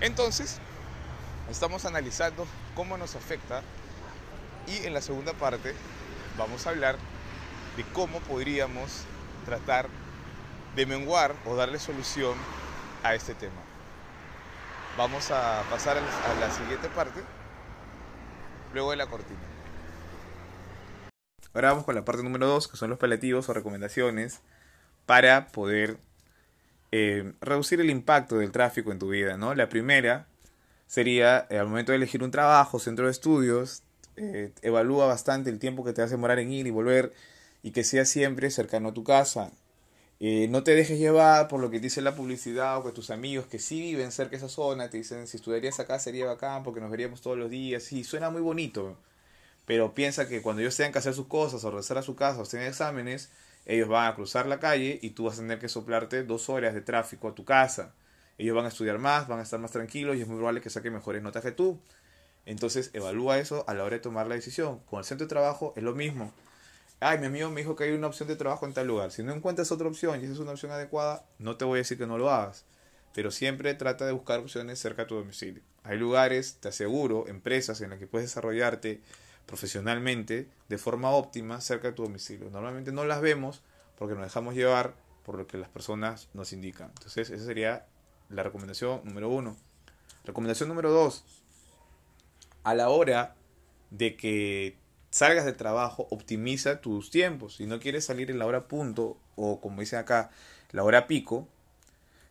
Entonces, 0.02 0.58
estamos 1.50 1.86
analizando 1.86 2.46
cómo 2.76 2.98
nos 2.98 3.16
afecta 3.16 3.62
y 4.68 4.86
en 4.86 4.94
la 4.94 5.02
segunda 5.02 5.34
parte 5.34 5.74
vamos 6.38 6.66
a 6.66 6.72
hablar 6.72 6.98
de 7.78 7.84
cómo 7.94 8.20
podríamos 8.20 9.04
tratar 9.46 9.88
de 10.76 10.86
menguar 10.86 11.36
o 11.46 11.56
darle 11.56 11.80
solución 11.80 12.36
a 13.04 13.16
este 13.16 13.36
tema. 13.36 13.62
Vamos 14.98 15.30
a 15.32 15.64
pasar 15.70 15.98
a 15.98 16.40
la 16.40 16.52
siguiente 16.52 16.88
parte 16.90 17.22
luego 18.74 18.92
de 18.92 18.98
la 18.98 19.08
cortina. 19.08 19.40
Ahora 21.54 21.70
vamos 21.70 21.86
con 21.86 21.96
la 21.96 22.04
parte 22.04 22.22
número 22.22 22.48
2, 22.48 22.68
que 22.68 22.78
son 22.78 22.90
los 22.90 23.00
paliativos 23.00 23.48
o 23.48 23.54
recomendaciones 23.54 24.42
para 25.06 25.48
poder 25.48 26.00
eh, 26.92 27.34
reducir 27.40 27.80
el 27.80 27.90
impacto 27.90 28.38
del 28.38 28.52
tráfico 28.52 28.92
en 28.92 29.00
tu 29.00 29.10
vida. 29.10 29.38
¿no? 29.38 29.56
La 29.56 29.70
primera 29.70 30.28
sería, 30.88 31.48
eh, 31.50 31.58
al 31.58 31.68
momento 31.68 31.94
de 31.94 31.98
elegir 31.98 32.24
un 32.24 32.32
trabajo, 32.32 32.80
centro 32.80 33.06
de 33.06 33.12
estudios, 33.12 33.84
eh, 34.18 34.52
evalúa 34.62 35.06
bastante 35.08 35.50
el 35.50 35.60
tiempo 35.60 35.84
que 35.84 35.94
te 35.94 36.02
vas 36.02 36.12
a 36.12 36.16
demorar 36.16 36.40
en 36.40 36.52
ir 36.52 36.68
y 36.68 36.72
volver 36.72 37.14
y 37.64 37.72
que 37.72 37.84
sea 37.84 38.06
siempre 38.06 38.50
cercano 38.52 38.90
a 38.90 38.94
tu 38.94 39.04
casa. 39.04 39.52
no 40.20 40.64
te 40.64 40.76
dejes 40.76 41.00
llevar 41.00 41.48
por 41.48 41.60
lo 41.60 41.70
que 41.72 41.80
dice 41.80 42.02
la 42.02 42.16
publicidad 42.16 42.78
o 42.78 42.84
que 42.84 42.92
tus 42.92 43.10
amigos 43.12 43.48
que 43.48 43.60
sí 43.60 43.82
viven 43.82 44.12
cerca 44.12 44.32
de 44.32 44.38
esa 44.38 44.50
zona 44.50 44.90
te 44.90 44.98
dicen 44.98 45.28
si 45.28 45.38
estudiarías 45.38 45.80
acá 45.80 46.00
sería 46.00 46.26
bacán 46.26 46.64
porque 46.64 46.82
nos 46.82 46.92
veríamos 46.92 47.22
todos 47.22 47.38
los 47.38 47.50
días. 47.50 47.84
Sí, 47.84 48.04
suena 48.04 48.30
muy 48.30 48.42
bonito 48.42 48.98
pero 49.66 49.94
piensa 49.94 50.28
que 50.28 50.42
cuando 50.42 50.62
ellos 50.62 50.76
tengan 50.78 50.94
que 50.94 51.00
hacer 51.00 51.14
sus 51.14 51.28
cosas 51.28 51.64
o 51.64 51.72
regresar 51.72 51.98
a 51.98 52.02
su 52.04 52.16
casa 52.16 52.42
o 52.42 52.46
tengan 52.46 52.68
exámenes, 52.68 53.32
ellos 53.66 53.88
van 53.88 54.08
a 54.12 54.16
cruzar 54.16 54.46
la 54.48 54.60
calle 54.60 55.00
y 55.02 55.12
tú 55.12 55.26
vas 55.26 55.36
a 55.36 55.42
tener 55.42 55.60
que 55.60 55.70
soplarte 55.70 56.24
dos 56.24 56.50
horas 56.50 56.74
de 56.74 56.82
tráfico 56.82 57.28
a 57.30 57.36
tu 57.36 57.46
casa. 57.46 57.94
Ellos 58.38 58.56
van 58.56 58.66
a 58.66 58.68
estudiar 58.70 59.00
más, 59.00 59.28
van 59.28 59.40
a 59.40 59.44
estar 59.44 59.60
más 59.60 59.72
tranquilos 59.72 60.16
y 60.18 60.22
es 60.22 60.28
muy 60.28 60.38
probable 60.38 60.62
que 60.62 60.70
saquen 60.70 60.94
mejores 60.94 61.24
notas 61.24 61.44
que 61.44 61.52
tú. 61.52 61.80
Entonces 62.46 62.92
evalúa 62.94 63.40
eso 63.40 63.64
a 63.68 63.74
la 63.74 63.84
hora 63.84 63.96
de 63.96 64.02
tomar 64.02 64.28
la 64.28 64.36
decisión. 64.36 64.80
Con 64.90 65.00
el 65.00 65.06
centro 65.06 65.26
de 65.26 65.30
trabajo 65.30 65.74
es 65.76 65.84
lo 65.84 65.96
mismo. 65.96 66.32
Ay, 67.00 67.18
mi 67.20 67.26
amigo 67.26 67.50
me 67.50 67.62
dijo 67.62 67.76
que 67.76 67.86
hay 67.86 67.92
una 67.92 68.08
opción 68.08 68.28
de 68.28 68.36
trabajo 68.36 68.66
en 68.66 68.74
tal 68.74 68.88
lugar. 68.88 69.12
Si 69.12 69.24
no 69.24 69.34
encuentras 69.34 69.72
otra 69.72 69.88
opción 69.88 70.20
y 70.20 70.24
esa 70.24 70.34
es 70.34 70.40
una 70.40 70.52
opción 70.52 70.72
adecuada, 70.72 71.26
no 71.40 71.58
te 71.58 71.66
voy 71.66 71.78
a 71.78 71.82
decir 71.82 71.98
que 71.98 72.08
no 72.08 72.18
lo 72.18 72.30
hagas. 72.30 72.66
Pero 73.14 73.32
siempre 73.32 73.74
trata 73.74 74.06
de 74.06 74.12
buscar 74.12 74.40
opciones 74.40 74.80
cerca 74.80 75.04
de 75.04 75.08
tu 75.10 75.16
domicilio. 75.16 75.62
Hay 75.84 75.98
lugares, 75.98 76.58
te 76.60 76.70
aseguro, 76.70 77.28
empresas 77.28 77.82
en 77.82 77.92
las 77.92 78.00
que 78.00 78.08
puedes 78.08 78.30
desarrollarte 78.30 79.02
profesionalmente 79.46 80.50
de 80.70 80.78
forma 80.78 81.12
óptima 81.12 81.62
cerca 81.62 81.90
de 81.90 81.94
tu 81.94 82.04
domicilio. 82.04 82.50
Normalmente 82.50 82.92
no 82.92 83.06
las 83.06 83.22
vemos 83.22 83.62
porque 83.98 84.16
nos 84.16 84.24
dejamos 84.24 84.56
llevar 84.56 84.96
por 85.26 85.38
lo 85.38 85.48
que 85.48 85.58
las 85.58 85.70
personas 85.70 86.30
nos 86.34 86.54
indican. 86.54 86.90
Entonces, 86.90 87.30
esa 87.30 87.46
sería 87.46 87.86
la 88.30 88.44
recomendación 88.44 89.02
número 89.04 89.30
uno. 89.30 89.56
Recomendación 90.24 90.70
número 90.70 90.92
dos. 90.92 91.24
A 92.66 92.74
la 92.74 92.90
hora 92.90 93.36
de 93.92 94.18
que 94.18 94.76
salgas 95.12 95.46
de 95.46 95.54
trabajo, 95.54 96.08
optimiza 96.10 96.82
tus 96.82 97.12
tiempos. 97.12 97.56
Si 97.56 97.68
no 97.68 97.80
quieres 97.80 98.06
salir 98.06 98.32
en 98.32 98.40
la 98.40 98.48
hora 98.48 98.68
punto 98.68 99.18
o 99.36 99.62
como 99.62 99.82
dicen 99.82 100.00
acá, 100.00 100.32
la 100.72 100.84
hora 100.84 101.08
pico, 101.08 101.48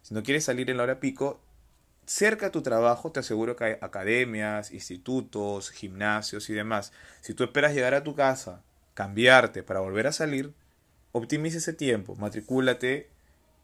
si 0.02 0.12
no 0.12 0.22
quieres 0.22 0.44
salir 0.44 0.68
en 0.70 0.76
la 0.76 0.82
hora 0.82 1.00
pico, 1.00 1.40
cerca 2.04 2.46
a 2.46 2.50
tu 2.50 2.62
trabajo 2.62 3.12
te 3.12 3.20
aseguro 3.20 3.54
que 3.54 3.64
hay 3.64 3.76
academias, 3.80 4.72
institutos, 4.72 5.70
gimnasios 5.70 6.50
y 6.50 6.52
demás. 6.52 6.92
Si 7.20 7.32
tú 7.32 7.44
esperas 7.44 7.72
llegar 7.72 7.94
a 7.94 8.02
tu 8.02 8.16
casa, 8.16 8.60
cambiarte 8.94 9.62
para 9.62 9.80
volver 9.80 10.08
a 10.08 10.12
salir, 10.12 10.52
optimiza 11.12 11.58
ese 11.58 11.72
tiempo, 11.72 12.16
matricúlate 12.16 13.08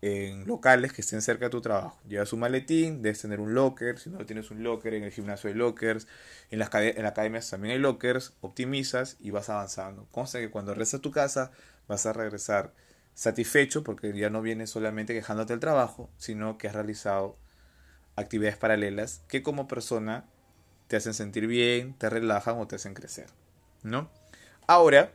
en 0.03 0.47
locales 0.47 0.93
que 0.93 1.03
estén 1.03 1.21
cerca 1.21 1.47
de 1.47 1.51
tu 1.51 1.61
trabajo. 1.61 2.01
Llevas 2.09 2.33
un 2.33 2.41
maletín, 2.41 3.03
debes 3.03 3.21
tener 3.21 3.41
un 3.41 3.55
locker, 3.55 3.99
si 3.99 4.09
no 4.09 4.25
tienes 4.25 4.51
un 4.51 4.63
locker, 4.63 4.95
en 4.95 5.05
el 5.05 5.13
gimnasio 5.13 5.49
hay 5.49 5.55
lockers, 5.55 6.07
en 6.51 6.59
las, 6.59 6.71
en 6.75 7.05
academias 7.05 7.51
también 7.51 7.75
hay 7.75 7.79
lockers, 7.79 8.33
optimizas 8.41 9.17
y 9.21 9.31
vas 9.31 9.51
avanzando. 9.51 10.07
Consta 10.11 10.39
que 10.39 10.51
cuando 10.51 10.73
regresas 10.73 11.01
a 11.01 11.03
tu 11.03 11.11
casa 11.11 11.51
vas 11.87 12.07
a 12.07 12.13
regresar 12.13 12.73
satisfecho 13.15 13.85
porque 13.85 14.17
ya 14.17 14.31
no 14.31 14.41
vienes 14.41 14.71
solamente 14.71 15.13
quejándote 15.13 15.53
del 15.53 15.61
trabajo, 15.61 16.11
sino 16.17 16.57
que 16.57 16.69
has 16.69 16.75
realizado 16.75 17.37
actividades 18.17 18.57
paralelas 18.57 19.23
que 19.29 19.43
como 19.43 19.69
persona 19.69 20.25
te 20.89 20.97
hacen 20.97 21.15
sentir 21.15 21.47
bien, 21.47 21.95
te 21.95 22.09
relajan 22.11 22.59
o 22.59 22.67
te 22.67 22.77
hacen 22.77 22.95
crecer, 22.95 23.27
¿no? 23.83 24.11
Ahora 24.67 25.13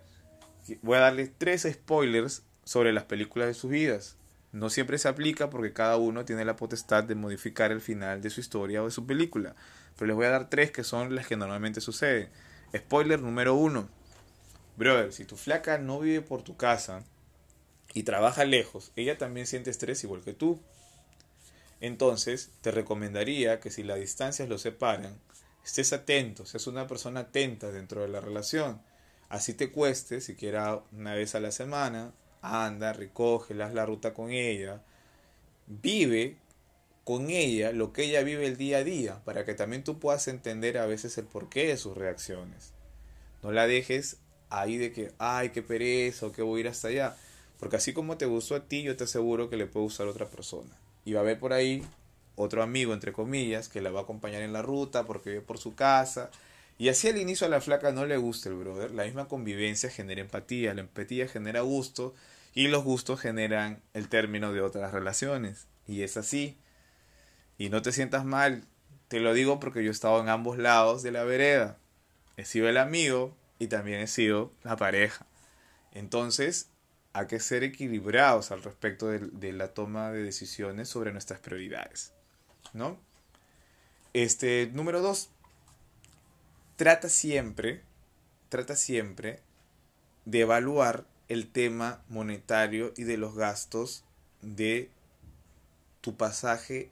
voy 0.82 0.98
a 0.98 1.02
darles 1.02 1.32
tres 1.38 1.68
spoilers 1.72 2.44
sobre 2.64 2.94
las 2.94 3.04
películas 3.04 3.48
de 3.48 3.54
sus 3.54 3.72
vidas. 3.72 4.18
No 4.56 4.70
siempre 4.70 4.98
se 4.98 5.10
aplica 5.10 5.50
porque 5.50 5.74
cada 5.74 5.98
uno 5.98 6.24
tiene 6.24 6.46
la 6.46 6.56
potestad 6.56 7.04
de 7.04 7.14
modificar 7.14 7.74
el 7.74 7.82
final 7.82 8.22
de 8.22 8.30
su 8.30 8.40
historia 8.40 8.82
o 8.82 8.86
de 8.86 8.92
su 8.92 9.06
película. 9.06 9.54
Pero 9.98 10.08
les 10.08 10.16
voy 10.16 10.28
a 10.28 10.30
dar 10.30 10.50
tres 10.50 10.72
que 10.72 10.86
son 10.86 11.14
las 11.14 11.28
que 11.28 11.36
normalmente 11.36 11.82
suceden. 11.82 12.30
Spoiler 12.74 13.20
número 13.20 13.54
uno. 13.54 13.90
Brother, 14.78 15.12
si 15.12 15.26
tu 15.26 15.36
flaca 15.36 15.78
no 15.78 16.00
vive 16.00 16.22
por 16.22 16.42
tu 16.42 16.56
casa 16.56 17.04
y 17.94 18.04
trabaja 18.04 18.46
lejos, 18.46 18.94
ella 18.96 19.18
también 19.18 19.46
siente 19.46 19.72
estrés 19.72 20.06
igual 20.06 20.22
que 20.22 20.32
tú. 20.32 20.62
Entonces, 21.82 22.52
te 22.62 22.72
recomendaría 22.72 23.60
que 23.60 23.72
si 23.72 23.84
las 23.84 24.00
distancias 24.00 24.48
lo 24.48 24.58
separan, 24.58 25.20
estés 25.66 25.92
atento, 25.92 26.46
seas 26.46 26.68
una 26.68 26.88
persona 26.88 27.20
atenta 27.20 27.74
dentro 27.74 28.04
de 28.04 28.08
la 28.08 28.22
relación. 28.22 28.82
Así 29.28 29.54
te 29.54 29.70
cueste, 29.70 30.22
siquiera 30.22 30.82
una 30.94 31.14
vez 31.14 31.36
a 31.36 31.42
la 31.42 31.52
semana, 31.52 32.14
anda, 32.46 32.94
recoge, 32.94 33.62
haz 33.62 33.74
la 33.74 33.86
ruta 33.86 34.14
con 34.14 34.32
ella. 34.32 34.82
Vive 35.68 36.38
con 37.04 37.30
ella 37.30 37.72
lo 37.72 37.94
que 37.94 38.04
ella 38.04 38.24
vive 38.24 38.46
el 38.46 38.58
día 38.58 38.80
a 38.80 38.84
día, 38.84 39.22
para 39.26 39.46
que 39.46 39.54
también 39.54 39.84
tú 39.84 40.00
puedas 40.00 40.28
entender 40.28 40.78
a 40.78 40.86
veces 40.86 41.18
el 41.18 41.26
porqué 41.26 41.68
de 41.68 41.78
sus 41.78 41.96
reacciones. 41.96 42.74
No 43.44 43.52
la 43.52 43.68
dejes 43.68 44.18
ahí 44.50 44.78
de 44.78 44.92
que, 44.92 45.12
ay, 45.20 45.50
qué 45.50 45.62
pereza 45.62 46.28
o 46.28 46.32
que 46.32 46.42
voy 46.42 46.60
a 46.60 46.62
ir 46.62 46.68
hasta 46.68 46.88
allá. 46.88 47.16
Porque 47.60 47.78
así 47.78 47.94
como 47.94 48.18
te 48.18 48.26
gustó 48.26 48.56
a 48.56 48.68
ti, 48.68 48.84
yo 48.84 48.96
te 48.96 49.06
aseguro 49.06 49.50
que 49.50 49.58
le 49.58 49.68
puede 49.68 49.86
gustar 49.86 50.08
a 50.08 50.12
otra 50.12 50.28
persona 50.28 50.76
y 51.06 51.14
va 51.14 51.20
a 51.20 51.24
haber 51.24 51.40
por 51.40 51.54
ahí 51.54 51.84
otro 52.36 52.64
amigo, 52.64 52.94
entre 52.94 53.14
comillas, 53.14 53.70
que 53.70 53.80
la 53.82 53.92
va 53.92 54.02
a 54.02 54.04
acompañar 54.04 54.42
en 54.42 54.52
la 54.52 54.62
ruta 54.62 55.06
porque 55.06 55.30
vive 55.30 55.42
por 55.42 55.58
su 55.58 55.76
casa. 55.76 56.32
Y 56.78 56.90
así 56.90 57.08
al 57.08 57.18
inicio 57.18 57.48
a 57.48 57.50
la 57.50 57.62
flaca 57.62 57.92
no 57.92 58.06
le 58.06 58.18
gusta 58.18 58.50
el 58.50 58.56
brother. 58.56 58.92
La 58.92 59.06
misma 59.06 59.28
convivencia 59.28 59.90
genera 59.90 60.20
empatía, 60.20 60.74
la 60.74 60.82
empatía 60.82 61.28
genera 61.28 61.62
gusto 61.62 62.14
y 62.56 62.70
los 62.70 62.84
gustos 62.84 63.20
generan 63.20 63.84
el 63.94 64.08
término 64.08 64.54
de 64.54 64.62
otras 64.62 64.94
relaciones. 64.94 65.68
Y 65.86 66.02
es 66.02 66.18
así. 66.18 66.58
Y 67.58 67.70
no 67.70 67.82
te 67.82 67.92
sientas 67.92 68.26
mal, 68.26 68.64
te 69.10 69.20
lo 69.20 69.34
digo 69.34 69.60
porque 69.60 69.84
yo 69.84 69.90
he 69.90 69.92
estado 69.92 70.22
en 70.22 70.30
ambos 70.30 70.58
lados 70.58 71.04
de 71.04 71.12
la 71.12 71.26
vereda. 71.26 71.78
He 72.38 72.46
sido 72.46 72.68
el 72.70 72.78
amigo 72.78 73.36
y 73.60 73.68
también 73.68 74.00
he 74.00 74.08
sido 74.08 74.52
la 74.64 74.78
pareja. 74.78 75.26
Entonces, 75.92 76.70
hay 77.14 77.28
que 77.28 77.40
ser 77.40 77.64
equilibrados 77.64 78.52
al 78.52 78.64
respecto 78.64 79.08
de, 79.08 79.54
la 79.54 79.74
toma 79.74 80.12
de 80.12 80.24
decisiones 80.24 80.90
sobre 80.90 81.12
nuestras 81.12 81.40
prioridades. 81.42 82.14
¿No? 82.74 82.98
Este, 84.14 84.70
número 84.74 85.02
dos, 85.02 85.30
trata 86.78 87.10
siempre, 87.10 87.84
trata 88.48 88.78
siempre 88.78 89.42
de 90.24 90.42
evaluar 90.42 91.06
el 91.30 91.52
tema 91.52 92.02
monetario 92.10 92.94
y 92.98 93.04
de 93.04 93.18
los 93.18 93.36
gastos 93.36 94.04
de 94.42 94.90
tu 96.02 96.16
pasaje 96.16 96.90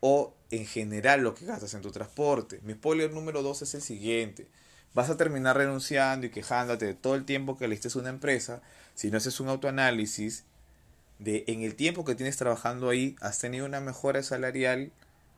o 0.00 0.34
en 0.50 0.66
general 0.66 1.22
lo 1.22 1.34
que 1.34 1.46
gastas 1.46 1.74
en 1.74 1.82
tu 1.82 1.90
transporte. 1.90 2.60
Mi 2.62 2.74
spoiler 2.74 3.12
número 3.12 3.42
dos 3.42 3.62
es 3.62 3.74
el 3.74 3.82
siguiente. 3.82 4.46
Vas 4.92 5.08
a 5.08 5.16
terminar 5.16 5.56
renunciando 5.56 6.26
y 6.26 6.30
quejándote 6.30 6.86
de 6.86 6.94
todo 6.94 7.14
el 7.14 7.24
tiempo 7.24 7.56
que 7.56 7.68
le 7.68 7.76
a 7.76 7.98
una 7.98 8.08
empresa 8.08 8.60
si 8.94 9.10
no 9.10 9.18
haces 9.18 9.40
un 9.40 9.48
autoanálisis 9.48 10.44
de 11.18 11.44
en 11.46 11.62
el 11.62 11.76
tiempo 11.76 12.04
que 12.04 12.14
tienes 12.14 12.36
trabajando 12.36 12.88
ahí 12.88 13.14
has 13.20 13.38
tenido 13.38 13.66
una 13.66 13.80
mejora 13.80 14.22
salarial 14.22 14.90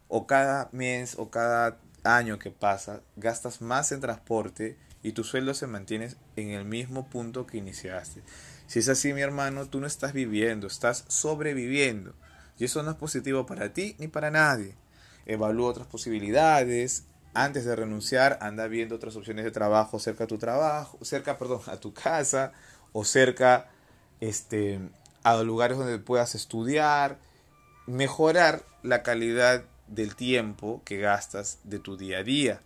o 0.08 0.26
cada 0.26 0.68
mes 0.72 1.16
o 1.18 1.30
cada 1.30 1.78
año 2.04 2.38
que 2.38 2.50
pasa 2.50 3.00
gastas 3.16 3.60
más 3.60 3.92
en 3.92 4.00
transporte 4.00 4.76
y 5.02 5.12
tu 5.12 5.24
sueldo 5.24 5.54
se 5.54 5.66
mantiene 5.66 6.14
en 6.36 6.50
el 6.50 6.64
mismo 6.64 7.06
punto 7.08 7.46
que 7.46 7.58
iniciaste. 7.58 8.22
Si 8.66 8.78
es 8.78 8.88
así, 8.88 9.12
mi 9.12 9.20
hermano, 9.20 9.66
tú 9.66 9.80
no 9.80 9.86
estás 9.86 10.12
viviendo, 10.12 10.66
estás 10.66 11.04
sobreviviendo. 11.08 12.14
Y 12.58 12.64
eso 12.64 12.82
no 12.82 12.92
es 12.92 12.96
positivo 12.96 13.44
para 13.46 13.72
ti 13.72 13.96
ni 13.98 14.08
para 14.08 14.30
nadie. 14.30 14.74
Evalúa 15.26 15.70
otras 15.70 15.86
posibilidades. 15.86 17.04
Antes 17.34 17.64
de 17.64 17.74
renunciar, 17.74 18.38
anda 18.40 18.66
viendo 18.68 18.94
otras 18.94 19.16
opciones 19.16 19.44
de 19.44 19.50
trabajo 19.50 19.98
cerca 19.98 20.24
a 20.24 20.26
tu 20.26 20.38
trabajo, 20.38 20.98
cerca, 21.02 21.38
perdón, 21.38 21.62
a 21.66 21.78
tu 21.78 21.92
casa 21.94 22.52
o 22.92 23.04
cerca 23.04 23.68
este, 24.20 24.80
a 25.22 25.42
lugares 25.42 25.78
donde 25.78 25.98
puedas 25.98 26.34
estudiar, 26.34 27.18
mejorar 27.86 28.64
la 28.82 29.02
calidad 29.02 29.64
del 29.88 30.14
tiempo 30.14 30.82
que 30.84 30.98
gastas 30.98 31.58
de 31.64 31.78
tu 31.78 31.96
día 31.96 32.18
a 32.18 32.22
día. 32.22 32.62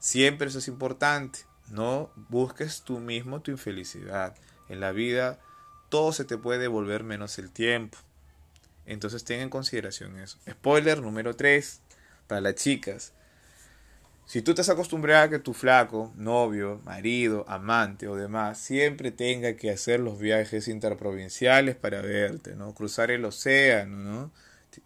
Siempre 0.00 0.48
eso 0.48 0.58
es 0.58 0.66
importante. 0.66 1.40
No 1.68 2.10
busques 2.28 2.82
tú 2.82 2.98
mismo 2.98 3.40
tu 3.40 3.52
infelicidad. 3.52 4.34
En 4.68 4.80
la 4.80 4.90
vida 4.90 5.38
todo 5.90 6.12
se 6.12 6.24
te 6.24 6.38
puede 6.38 6.58
devolver 6.58 7.04
menos 7.04 7.38
el 7.38 7.50
tiempo. 7.50 7.98
Entonces 8.86 9.22
ten 9.24 9.40
en 9.40 9.50
consideración 9.50 10.18
eso. 10.18 10.38
Spoiler 10.50 11.00
número 11.00 11.36
3 11.36 11.80
para 12.26 12.40
las 12.40 12.54
chicas. 12.56 13.12
Si 14.24 14.42
tú 14.42 14.54
te 14.54 14.60
has 14.60 14.68
acostumbrado 14.68 15.24
a 15.24 15.28
que 15.28 15.38
tu 15.40 15.52
flaco, 15.52 16.12
novio, 16.16 16.80
marido, 16.84 17.44
amante 17.48 18.06
o 18.06 18.14
demás 18.14 18.58
siempre 18.58 19.10
tenga 19.10 19.56
que 19.56 19.70
hacer 19.70 20.00
los 20.00 20.18
viajes 20.18 20.68
interprovinciales 20.68 21.74
para 21.74 22.00
verte, 22.00 22.54
¿no? 22.54 22.72
Cruzar 22.72 23.10
el 23.10 23.24
océano, 23.24 23.96
¿no? 23.96 24.32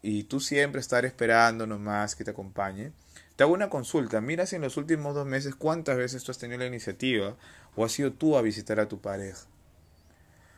Y 0.01 0.25
tú 0.25 0.41
siempre 0.41 0.81
estar 0.81 1.05
esperando 1.05 1.67
nomás 1.67 2.17
que 2.17 2.25
te 2.25 2.31
acompañe. 2.31 2.93
Te 3.37 3.43
hago 3.43 3.53
una 3.53 3.69
consulta. 3.69 4.21
Mira 4.21 4.47
si 4.47 4.57
en 4.57 4.63
los 4.63 4.77
últimos 4.77 5.15
dos 5.15 5.27
meses 5.27 5.55
cuántas 5.57 5.97
veces 5.97 6.23
tú 6.23 6.31
has 6.31 6.39
tenido 6.39 6.61
la 6.61 6.67
iniciativa 6.67 7.37
o 7.75 7.85
has 7.85 7.93
sido 7.93 8.13
tú 8.13 8.37
a 8.37 8.43
visitar 8.43 8.79
a 8.79 8.89
tu 8.89 9.01
pareja. 9.01 9.47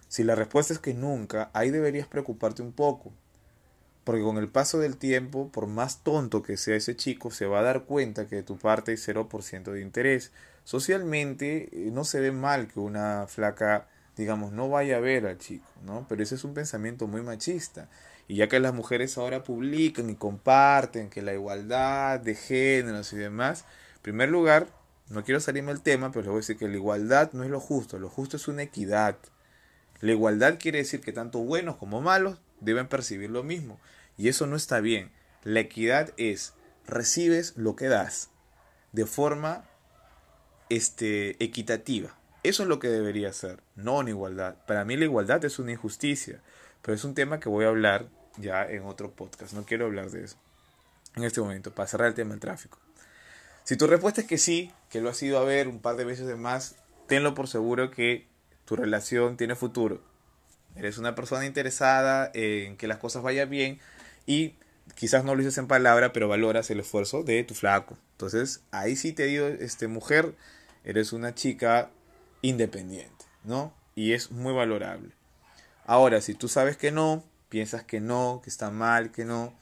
Si 0.09 0.25
la 0.25 0.35
respuesta 0.35 0.75
es 0.75 0.79
que 0.79 0.95
nunca, 0.95 1.51
ahí 1.55 1.71
deberías 1.71 2.07
preocuparte 2.07 2.63
un 2.63 2.73
poco. 2.73 3.13
Porque 4.05 4.23
con 4.23 4.37
el 4.39 4.49
paso 4.49 4.79
del 4.79 4.99
tiempo, 4.99 5.51
por 5.51 5.67
más 5.67 6.05
tonto 6.05 6.43
que 6.43 6.57
sea 6.57 6.77
ese 6.77 6.95
chico, 6.95 7.31
se 7.31 7.47
va 7.47 7.61
a 7.61 7.63
dar 7.63 7.85
cuenta 7.85 8.27
que 8.29 8.37
de 8.37 8.43
tu 8.43 8.57
parte 8.57 8.93
hay 8.93 8.99
0% 8.99 9.73
de 9.73 9.81
interés. 9.81 10.31
Socialmente 10.63 11.71
eh, 11.73 11.91
no 11.91 12.05
se 12.05 12.21
ve 12.21 12.31
mal 12.31 12.69
que 12.69 12.79
una 12.79 13.27
flaca, 13.27 13.89
digamos, 14.17 14.53
no 14.53 14.69
vaya 14.69 14.99
a 14.99 15.01
ver 15.01 15.27
al 15.27 15.39
chico, 15.39 15.67
¿no? 15.85 16.07
Pero 16.09 16.23
ese 16.23 16.37
es 16.37 16.45
un 16.45 16.55
pensamiento 16.55 17.09
muy 17.09 17.23
machista. 17.23 17.89
Y 18.29 18.37
ya 18.37 18.49
que 18.49 18.61
las 18.61 18.75
mujeres 18.75 19.19
ahora 19.19 19.43
publican 19.45 20.11
y 20.11 20.17
comparten 20.17 21.11
que 21.11 21.23
la 21.23 21.33
igualdad 21.33 22.21
de 22.21 22.35
géneros 22.35 23.13
y 23.13 23.17
demás, 23.17 23.65
en 23.97 24.03
primer 24.03 24.29
lugar, 24.31 24.69
no 25.09 25.25
quiero 25.25 25.41
salirme 25.41 25.73
del 25.73 25.83
tema, 25.83 26.11
pero 26.11 26.23
les 26.23 26.29
voy 26.29 26.37
a 26.37 26.41
decir 26.41 26.57
que 26.57 26.69
la 26.69 26.75
igualdad 26.75 27.33
no 27.33 27.45
es 27.45 27.51
lo 27.51 27.61
justo, 27.61 27.99
lo 27.99 28.09
justo 28.09 28.37
es 28.37 28.49
una 28.49 28.63
equidad. 28.63 29.17
La 30.01 30.13
igualdad 30.13 30.59
quiere 30.59 30.79
decir 30.79 31.01
que 31.01 31.13
tanto 31.13 31.39
buenos 31.39 31.77
como 31.77 32.01
malos 32.01 32.39
deben 32.61 32.89
percibir 32.89 33.31
lo 33.31 33.43
mismo. 33.43 33.79
Y 34.19 34.29
eso 34.29 34.47
no 34.47 34.57
está 34.57 34.81
bien. 34.81 35.13
La 35.45 35.61
equidad 35.61 36.13
es 36.17 36.55
recibes 36.87 37.57
lo 37.57 37.77
que 37.77 37.87
das 37.87 38.31
de 38.93 39.07
forma 39.07 39.65
este, 40.69 41.43
equitativa. 41.43 42.19
Eso 42.43 42.63
es 42.63 42.69
lo 42.69 42.79
que 42.79 42.89
debería 42.89 43.33
ser, 43.33 43.61
no 43.75 43.99
una 43.99 44.11
igualdad. 44.11 44.57
Para 44.67 44.85
mí 44.85 44.97
la 44.97 45.05
igualdad 45.05 45.45
es 45.45 45.59
una 45.59 45.73
injusticia, 45.73 46.41
pero 46.83 46.95
es 46.95 47.05
un 47.05 47.15
tema 47.15 47.41
que 47.41 47.49
voy 47.49 47.65
a 47.65 47.69
hablar 47.69 48.09
ya 48.37 48.65
en 48.65 48.85
otro 48.85 49.11
podcast. 49.11 49.53
No 49.53 49.65
quiero 49.65 49.87
hablar 49.87 50.11
de 50.11 50.25
eso 50.25 50.37
en 51.17 51.25
este 51.25 51.41
momento, 51.41 51.75
para 51.75 51.89
cerrar 51.89 52.09
el 52.09 52.15
tema 52.15 52.31
del 52.31 52.41
tráfico. 52.41 52.79
Si 53.65 53.77
tu 53.77 53.87
respuesta 53.87 54.21
es 54.21 54.27
que 54.27 54.39
sí, 54.39 54.71
que 54.91 55.01
lo 55.01 55.09
has 55.11 55.23
ido 55.23 55.39
a 55.39 55.45
ver 55.45 55.67
un 55.67 55.81
par 55.81 55.97
de 55.97 56.05
veces 56.05 56.27
de 56.27 56.37
más, 56.37 56.77
tenlo 57.09 57.35
por 57.35 57.49
seguro 57.49 57.91
que 57.91 58.27
tu 58.65 58.77
relación 58.77 59.37
tiene 59.37 59.57
futuro. 59.57 60.01
Eres 60.77 60.99
una 60.99 61.15
persona 61.15 61.47
interesada 61.47 62.31
en 62.35 62.77
que 62.77 62.87
las 62.87 62.99
cosas 62.99 63.23
vayan 63.23 63.49
bien 63.49 63.81
y 64.27 64.55
quizás 64.95 65.25
no 65.25 65.35
lo 65.35 65.39
dices 65.39 65.57
en 65.59 65.67
palabra, 65.67 66.13
pero 66.13 66.29
valoras 66.29 66.71
el 66.71 66.81
esfuerzo 66.81 67.23
de 67.23 67.43
tu 67.45 67.55
flaco. 67.55 67.97
Entonces, 68.13 68.61
ahí 68.71 68.95
sí 68.95 69.13
te 69.13 69.25
digo, 69.25 69.47
este, 69.47 69.89
mujer, 69.89 70.35
eres 70.85 71.13
una 71.13 71.35
chica 71.35 71.91
independiente, 72.43 73.25
¿no? 73.43 73.73
Y 73.95 74.13
es 74.13 74.31
muy 74.31 74.53
valorable. 74.53 75.11
Ahora, 75.87 76.21
si 76.21 76.35
tú 76.35 76.49
sabes 76.49 76.77
que 76.77 76.93
no, 76.93 77.25
piensas 77.49 77.83
que 77.85 78.01
no, 78.01 78.41
que 78.43 78.51
está 78.51 78.71
mal, 78.71 79.13
que 79.13 79.25
no, 79.25 79.53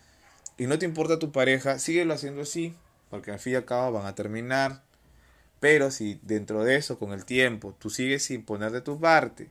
y 0.56 0.66
no 0.66 0.78
te 0.78 0.86
importa 0.86 1.18
tu 1.18 1.32
pareja, 1.32 1.78
síguelo 1.78 2.14
haciendo 2.14 2.42
así, 2.42 2.74
porque 3.10 3.32
al 3.32 3.38
fin 3.38 3.54
y 3.54 3.56
al 3.56 3.64
cabo 3.64 3.92
van 3.92 4.06
a 4.06 4.14
terminar. 4.14 4.82
Pero 5.60 5.90
si 5.90 6.20
dentro 6.22 6.62
de 6.64 6.76
eso, 6.76 6.98
con 6.98 7.12
el 7.12 7.24
tiempo, 7.24 7.74
tú 7.78 7.90
sigues 7.90 8.24
sin 8.24 8.44
poner 8.44 8.70
de 8.70 8.80
tu 8.80 9.00
parte, 9.00 9.48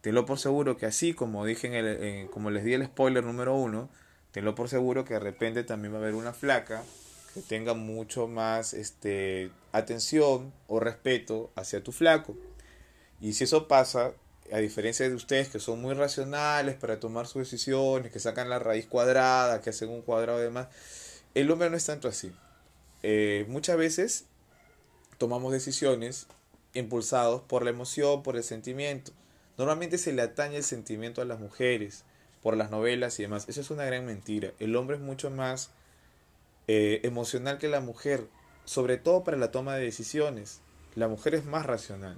tenlo 0.00 0.24
por 0.24 0.38
seguro 0.38 0.76
que 0.76 0.86
así 0.86 1.12
como 1.12 1.44
dije 1.44 1.66
en 1.66 1.74
el, 1.74 2.30
como 2.30 2.50
les 2.50 2.64
di 2.64 2.74
el 2.74 2.86
spoiler 2.86 3.24
número 3.24 3.54
uno, 3.54 3.90
tenlo 4.32 4.54
por 4.54 4.68
seguro 4.68 5.04
que 5.04 5.14
de 5.14 5.20
repente 5.20 5.62
también 5.64 5.92
va 5.92 5.98
a 5.98 6.00
haber 6.00 6.14
una 6.14 6.32
flaca 6.32 6.82
que 7.34 7.42
tenga 7.42 7.74
mucho 7.74 8.26
más 8.26 8.74
este, 8.74 9.50
atención 9.72 10.52
o 10.66 10.80
respeto 10.80 11.50
hacia 11.54 11.82
tu 11.82 11.92
flaco. 11.92 12.36
Y 13.20 13.34
si 13.34 13.44
eso 13.44 13.68
pasa, 13.68 14.12
a 14.52 14.58
diferencia 14.58 15.08
de 15.08 15.14
ustedes 15.14 15.48
que 15.48 15.60
son 15.60 15.80
muy 15.80 15.94
racionales 15.94 16.76
para 16.76 17.00
tomar 17.00 17.26
sus 17.26 17.42
decisiones, 17.42 18.12
que 18.12 18.18
sacan 18.18 18.48
la 18.48 18.58
raíz 18.58 18.86
cuadrada, 18.86 19.60
que 19.60 19.70
hacen 19.70 19.88
un 19.88 20.02
cuadrado 20.02 20.40
y 20.40 20.44
demás, 20.44 20.68
el 21.34 21.50
hombre 21.50 21.70
no 21.70 21.76
es 21.76 21.84
tanto 21.84 22.08
así. 22.08 22.32
Eh, 23.02 23.46
muchas 23.48 23.76
veces 23.76 24.24
tomamos 25.18 25.52
decisiones 25.52 26.26
impulsados 26.74 27.42
por 27.42 27.64
la 27.64 27.70
emoción, 27.70 28.22
por 28.22 28.36
el 28.36 28.44
sentimiento. 28.44 29.12
Normalmente 29.58 29.98
se 29.98 30.12
le 30.12 30.22
atañe 30.22 30.56
el 30.56 30.64
sentimiento 30.64 31.20
a 31.20 31.24
las 31.24 31.40
mujeres 31.40 32.04
por 32.42 32.56
las 32.56 32.70
novelas 32.70 33.18
y 33.18 33.22
demás. 33.22 33.48
Eso 33.48 33.60
es 33.60 33.70
una 33.70 33.84
gran 33.84 34.06
mentira. 34.06 34.52
El 34.58 34.74
hombre 34.76 34.96
es 34.96 35.02
mucho 35.02 35.30
más 35.30 35.70
eh, 36.68 37.00
emocional 37.02 37.58
que 37.58 37.68
la 37.68 37.80
mujer, 37.80 38.26
sobre 38.64 38.96
todo 38.96 39.24
para 39.24 39.36
la 39.36 39.50
toma 39.50 39.76
de 39.76 39.84
decisiones. 39.84 40.60
La 40.94 41.08
mujer 41.08 41.34
es 41.34 41.44
más 41.44 41.66
racional. 41.66 42.16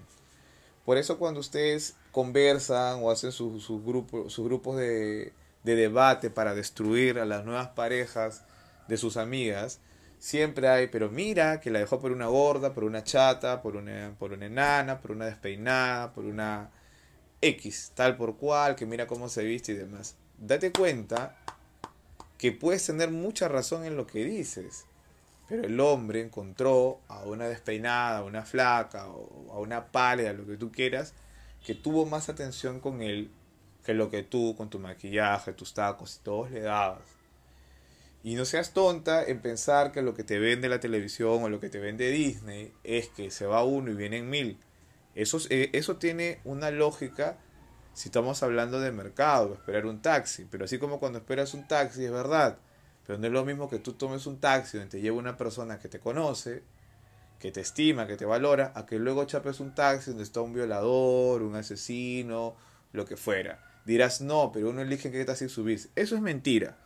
Por 0.85 0.99
eso 0.99 1.19
cuando 1.19 1.41
ustedes 1.41 1.97
conversan 2.11 3.01
o 3.03 3.11
hacen 3.11 3.33
sus 3.33 3.69
grupos 3.69 4.77
de, 4.77 5.33
de 5.63 5.77
debate 5.77 6.31
para 6.31 6.55
destruir 6.55 7.19
a 7.19 7.25
las 7.25 7.45
nuevas 7.45 7.69
parejas 7.69 8.45
de 8.89 8.97
sus 8.97 9.17
amigas, 9.17 9.81
siempre 10.19 10.69
hay, 10.69 10.87
pero 10.89 11.11
mira, 11.11 11.61
que 11.61 11.71
la 11.71 11.81
dejó 11.81 12.01
por 12.01 12.13
una 12.13 12.27
gorda, 12.27 12.75
por 12.75 12.85
una 12.85 13.05
chata, 13.05 13.63
por 13.63 13.77
una, 13.77 14.15
por 14.19 14.33
una 14.33 14.47
enana, 14.47 15.01
por 15.01 15.13
una 15.13 15.27
despeinada, 15.27 16.13
por 16.13 16.25
una 16.25 16.71
X, 17.41 17.93
tal 17.95 18.17
por 18.17 18.37
cual, 18.37 18.77
que 18.77 18.87
mira 18.87 19.07
cómo 19.07 19.29
se 19.29 19.45
viste 19.45 19.73
y 19.73 19.77
demás. 19.77 20.17
Date 20.39 20.73
cuenta 20.73 21.37
que 22.39 22.53
puedes 22.53 22.87
tener 22.87 23.11
mucha 23.11 23.49
razón 23.49 23.85
en 23.85 23.97
lo 23.97 24.07
que 24.07 24.25
dices, 24.25 24.87
pero 25.53 25.67
el 25.67 25.79
hombre 25.81 26.23
encontró 26.23 27.03
a 27.09 27.25
una 27.25 27.47
despeinada, 27.47 28.21
a 28.21 28.25
una 28.25 28.43
flaca, 28.43 29.07
o 29.09 29.53
a 29.53 29.59
una 29.59 29.93
pálida, 29.93 30.33
lo 30.33 30.47
que 30.47 30.57
tú 30.57 30.73
quieras, 30.73 31.13
que 31.63 31.75
tuvo 31.75 32.07
más 32.07 32.31
atención 32.31 32.81
con 32.81 33.03
él 33.03 33.31
que 33.85 33.93
lo 33.93 34.09
que 34.11 34.23
tú 34.23 34.55
con 34.57 34.71
tu 34.71 34.79
maquillaje, 34.79 35.53
tus 35.53 35.75
tacos 35.75 36.17
y 36.17 36.25
todos 36.25 36.51
le 36.53 36.63
dabas. 36.63 37.03
Y 38.25 38.35
no 38.35 38.47
seas 38.47 38.73
tonta 38.73 39.23
en 39.23 39.43
pensar 39.43 39.93
que 39.93 40.01
lo 40.01 40.15
que 40.15 40.25
te 40.25 40.39
vende 40.39 40.71
la 40.71 40.81
televisión 40.81 41.43
o 41.43 41.51
lo 41.51 41.61
que 41.61 41.69
te 41.69 41.81
vende 41.81 42.11
Disney 42.11 42.73
es 42.83 43.11
que 43.11 43.31
se 43.31 43.45
va 43.45 43.63
uno 43.63 43.91
y 43.91 43.95
vienen 43.95 44.31
mil. 44.31 44.59
Eso, 45.15 45.39
eh, 45.51 45.69
eso 45.75 45.97
tiene 45.97 46.41
una 46.45 46.71
lógica 46.71 47.37
si 47.93 48.09
estamos 48.09 48.43
hablando 48.43 48.81
de 48.81 48.91
mercado, 48.91 49.53
esperar 49.53 49.85
un 49.85 50.01
taxi. 50.01 50.47
Pero 50.51 50.65
así 50.65 50.79
como 50.79 50.99
cuando 50.99 51.19
esperas 51.19 51.53
un 51.53 51.69
taxi, 51.69 52.07
es 52.07 52.11
verdad. 52.11 52.57
Pero 53.07 53.19
no 53.19 53.27
es 53.27 53.33
lo 53.33 53.45
mismo 53.45 53.69
que 53.69 53.79
tú 53.79 53.95
tomes 53.95 54.27
un 54.27 54.39
taxi 54.39 54.79
donde 54.79 54.91
te 54.91 55.01
lleva 55.01 55.17
una 55.17 55.37
persona 55.37 55.79
que 55.79 55.89
te 55.89 55.99
conoce, 55.99 56.63
que 57.39 57.51
te 57.51 57.61
estima, 57.61 58.07
que 58.07 58.17
te 58.17 58.25
valora, 58.25 58.73
a 58.75 58.87
que 58.87 58.99
luego 58.99 59.25
chapes 59.25 59.61
un 59.61 59.75
taxi 59.75 60.11
donde 60.11 60.23
está 60.23 60.41
un 60.41 60.55
violador, 60.55 61.43
un 61.43 61.57
asesino, 61.57 62.55
lo 62.93 63.05
que 63.05 63.17
fuera. 63.17 63.59
Dirás, 63.85 64.21
no, 64.21 64.53
pero 64.53 64.71
uno 64.71 64.83
elige 64.83 65.09
en 65.09 65.15
qué 65.15 65.25
taxi 65.25 65.49
subir. 65.49 65.81
Eso 65.97 66.15
es 66.15 66.23
mentira. 66.23 66.77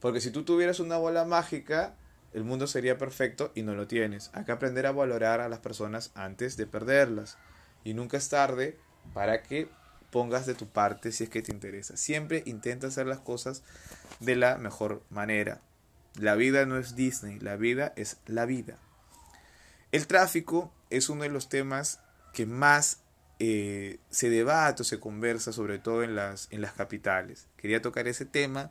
Porque 0.00 0.20
si 0.20 0.30
tú 0.30 0.44
tuvieras 0.44 0.78
una 0.78 0.96
bola 0.96 1.24
mágica, 1.24 1.94
el 2.32 2.44
mundo 2.44 2.66
sería 2.66 2.96
perfecto 2.96 3.50
y 3.54 3.62
no 3.62 3.74
lo 3.74 3.86
tienes. 3.86 4.30
Hay 4.34 4.44
que 4.44 4.52
aprender 4.52 4.86
a 4.86 4.92
valorar 4.92 5.40
a 5.40 5.48
las 5.48 5.58
personas 5.58 6.12
antes 6.14 6.56
de 6.56 6.66
perderlas. 6.66 7.36
Y 7.84 7.94
nunca 7.94 8.16
es 8.16 8.28
tarde 8.28 8.78
para 9.14 9.42
que 9.42 9.68
pongas 10.12 10.44
de 10.44 10.54
tu 10.54 10.68
parte 10.68 11.10
si 11.10 11.24
es 11.24 11.30
que 11.30 11.42
te 11.42 11.50
interesa. 11.50 11.96
Siempre 11.96 12.42
intenta 12.46 12.86
hacer 12.86 13.06
las 13.06 13.18
cosas 13.18 13.62
de 14.20 14.36
la 14.36 14.58
mejor 14.58 15.02
manera. 15.10 15.60
La 16.14 16.36
vida 16.36 16.66
no 16.66 16.76
es 16.76 16.94
Disney, 16.94 17.40
la 17.40 17.56
vida 17.56 17.94
es 17.96 18.18
la 18.26 18.44
vida. 18.44 18.76
El 19.90 20.06
tráfico 20.06 20.70
es 20.90 21.08
uno 21.08 21.22
de 21.22 21.30
los 21.30 21.48
temas 21.48 22.00
que 22.34 22.44
más 22.44 23.00
eh, 23.38 23.98
se 24.10 24.28
debate 24.28 24.82
o 24.82 24.84
se 24.84 25.00
conversa, 25.00 25.50
sobre 25.50 25.78
todo 25.78 26.02
en 26.02 26.14
las, 26.14 26.46
en 26.50 26.60
las 26.60 26.74
capitales. 26.74 27.48
Quería 27.56 27.80
tocar 27.80 28.06
ese 28.06 28.26
tema 28.26 28.70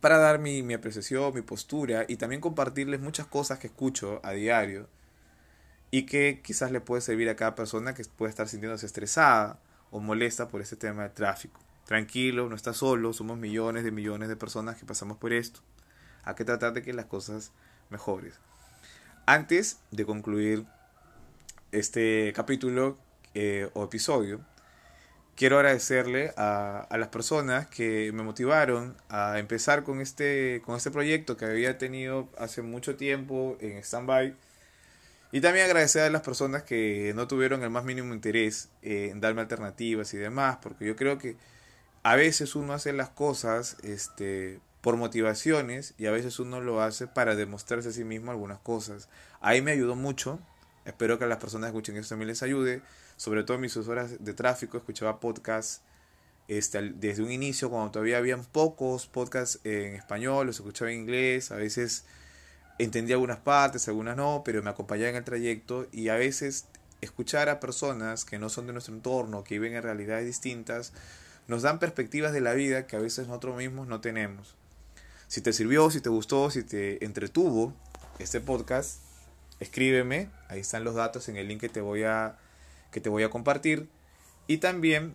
para 0.00 0.18
dar 0.18 0.40
mi, 0.40 0.64
mi 0.64 0.74
apreciación, 0.74 1.32
mi 1.32 1.42
postura 1.42 2.06
y 2.08 2.16
también 2.16 2.40
compartirles 2.40 3.00
muchas 3.00 3.28
cosas 3.28 3.60
que 3.60 3.68
escucho 3.68 4.20
a 4.24 4.32
diario 4.32 4.88
y 5.92 6.06
que 6.06 6.40
quizás 6.42 6.72
le 6.72 6.80
puede 6.80 7.02
servir 7.02 7.28
a 7.28 7.36
cada 7.36 7.54
persona 7.54 7.94
que 7.94 8.04
puede 8.04 8.30
estar 8.30 8.48
sintiéndose 8.48 8.86
estresada 8.86 9.60
o 9.92 10.00
molesta 10.00 10.48
por 10.48 10.60
este 10.60 10.74
tema 10.74 11.04
de 11.04 11.10
tráfico. 11.10 11.60
Tranquilo, 11.84 12.48
no 12.48 12.56
estás 12.56 12.78
solo, 12.78 13.12
somos 13.12 13.38
millones 13.38 13.84
de 13.84 13.92
millones 13.92 14.28
de 14.28 14.36
personas 14.36 14.76
que 14.76 14.84
pasamos 14.84 15.18
por 15.18 15.32
esto. 15.32 15.60
Hay 16.24 16.34
que 16.34 16.44
tratar 16.44 16.72
de 16.72 16.82
que 16.82 16.92
las 16.92 17.06
cosas 17.06 17.52
mejores. 17.90 18.34
Antes 19.26 19.78
de 19.90 20.04
concluir 20.04 20.64
este 21.70 22.32
capítulo 22.34 22.96
eh, 23.34 23.70
o 23.74 23.84
episodio, 23.84 24.40
quiero 25.36 25.56
agradecerle 25.56 26.32
a, 26.36 26.86
a, 26.88 26.98
las 26.98 27.08
personas 27.08 27.66
que 27.66 28.10
me 28.12 28.22
motivaron 28.22 28.96
a 29.08 29.38
empezar 29.38 29.84
con 29.84 30.00
este, 30.00 30.62
con 30.64 30.76
este 30.76 30.90
proyecto 30.90 31.36
que 31.36 31.44
había 31.44 31.78
tenido 31.78 32.28
hace 32.38 32.62
mucho 32.62 32.96
tiempo 32.96 33.56
en 33.60 33.78
stand-by 33.78 34.34
y 35.32 35.40
también 35.40 35.64
agradecer 35.64 36.02
a 36.02 36.10
las 36.10 36.20
personas 36.20 36.62
que 36.62 37.12
no 37.16 37.26
tuvieron 37.26 37.62
el 37.62 37.70
más 37.70 37.84
mínimo 37.84 38.12
interés 38.12 38.68
en 38.82 39.20
darme 39.20 39.40
alternativas 39.40 40.12
y 40.12 40.18
demás, 40.18 40.58
porque 40.62 40.84
yo 40.84 40.94
creo 40.94 41.16
que 41.16 41.36
a 42.02 42.16
veces 42.16 42.54
uno 42.54 42.74
hace 42.74 42.92
las 42.92 43.08
cosas 43.08 43.78
este, 43.82 44.60
por 44.82 44.96
motivaciones 44.96 45.94
y 45.96 46.06
a 46.06 46.10
veces 46.10 46.38
uno 46.38 46.60
lo 46.60 46.82
hace 46.82 47.06
para 47.06 47.34
demostrarse 47.34 47.88
a 47.88 47.92
sí 47.92 48.04
mismo 48.04 48.30
algunas 48.30 48.58
cosas. 48.58 49.08
Ahí 49.40 49.62
me 49.62 49.70
ayudó 49.70 49.96
mucho, 49.96 50.38
espero 50.84 51.18
que 51.18 51.26
las 51.26 51.38
personas 51.38 51.70
que 51.70 51.78
escuchen 51.78 51.96
esto 51.96 52.10
también 52.10 52.28
les 52.28 52.42
ayude, 52.42 52.82
sobre 53.16 53.42
todo 53.42 53.54
en 53.54 53.62
mis 53.62 53.76
horas 53.76 54.22
de 54.22 54.34
tráfico, 54.34 54.76
escuchaba 54.76 55.18
podcasts 55.18 55.80
este, 56.46 56.92
desde 56.94 57.22
un 57.22 57.30
inicio, 57.30 57.70
cuando 57.70 57.90
todavía 57.90 58.18
habían 58.18 58.44
pocos 58.44 59.06
podcasts 59.06 59.60
en 59.64 59.94
español, 59.94 60.48
los 60.48 60.56
escuchaba 60.56 60.90
en 60.90 61.00
inglés, 61.00 61.52
a 61.52 61.56
veces 61.56 62.04
entendía 62.78 63.16
algunas 63.16 63.38
partes, 63.38 63.88
algunas 63.88 64.16
no, 64.16 64.42
pero 64.44 64.62
me 64.62 64.70
acompañaba 64.70 65.10
en 65.10 65.16
el 65.16 65.24
trayecto 65.24 65.86
y 65.92 66.08
a 66.08 66.16
veces 66.16 66.66
escuchar 67.00 67.48
a 67.48 67.60
personas 67.60 68.24
que 68.24 68.38
no 68.38 68.48
son 68.48 68.66
de 68.66 68.72
nuestro 68.72 68.94
entorno, 68.94 69.44
que 69.44 69.58
viven 69.58 69.76
en 69.76 69.82
realidades 69.82 70.26
distintas, 70.26 70.92
nos 71.48 71.62
dan 71.62 71.78
perspectivas 71.78 72.32
de 72.32 72.40
la 72.40 72.54
vida 72.54 72.86
que 72.86 72.96
a 72.96 73.00
veces 73.00 73.26
nosotros 73.26 73.56
mismos 73.56 73.88
no 73.88 74.00
tenemos. 74.00 74.54
Si 75.26 75.40
te 75.40 75.52
sirvió, 75.52 75.90
si 75.90 76.00
te 76.00 76.08
gustó, 76.08 76.50
si 76.50 76.62
te 76.62 77.04
entretuvo 77.04 77.74
este 78.18 78.40
podcast, 78.40 79.00
escríbeme, 79.60 80.28
ahí 80.48 80.60
están 80.60 80.84
los 80.84 80.94
datos 80.94 81.28
en 81.28 81.36
el 81.36 81.48
link 81.48 81.60
que 81.60 81.68
te 81.68 81.80
voy 81.80 82.04
a, 82.04 82.36
que 82.90 83.00
te 83.00 83.08
voy 83.08 83.22
a 83.22 83.30
compartir 83.30 83.88
y 84.46 84.58
también 84.58 85.14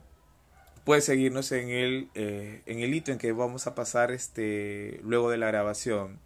puedes 0.84 1.06
seguirnos 1.06 1.52
en 1.52 1.70
el, 1.70 2.10
eh, 2.16 2.62
en 2.66 2.80
el 2.80 2.94
ítem 2.94 3.18
que 3.18 3.32
vamos 3.32 3.68
a 3.68 3.76
pasar 3.76 4.12
este, 4.12 5.00
luego 5.04 5.30
de 5.30 5.38
la 5.38 5.48
grabación. 5.48 6.20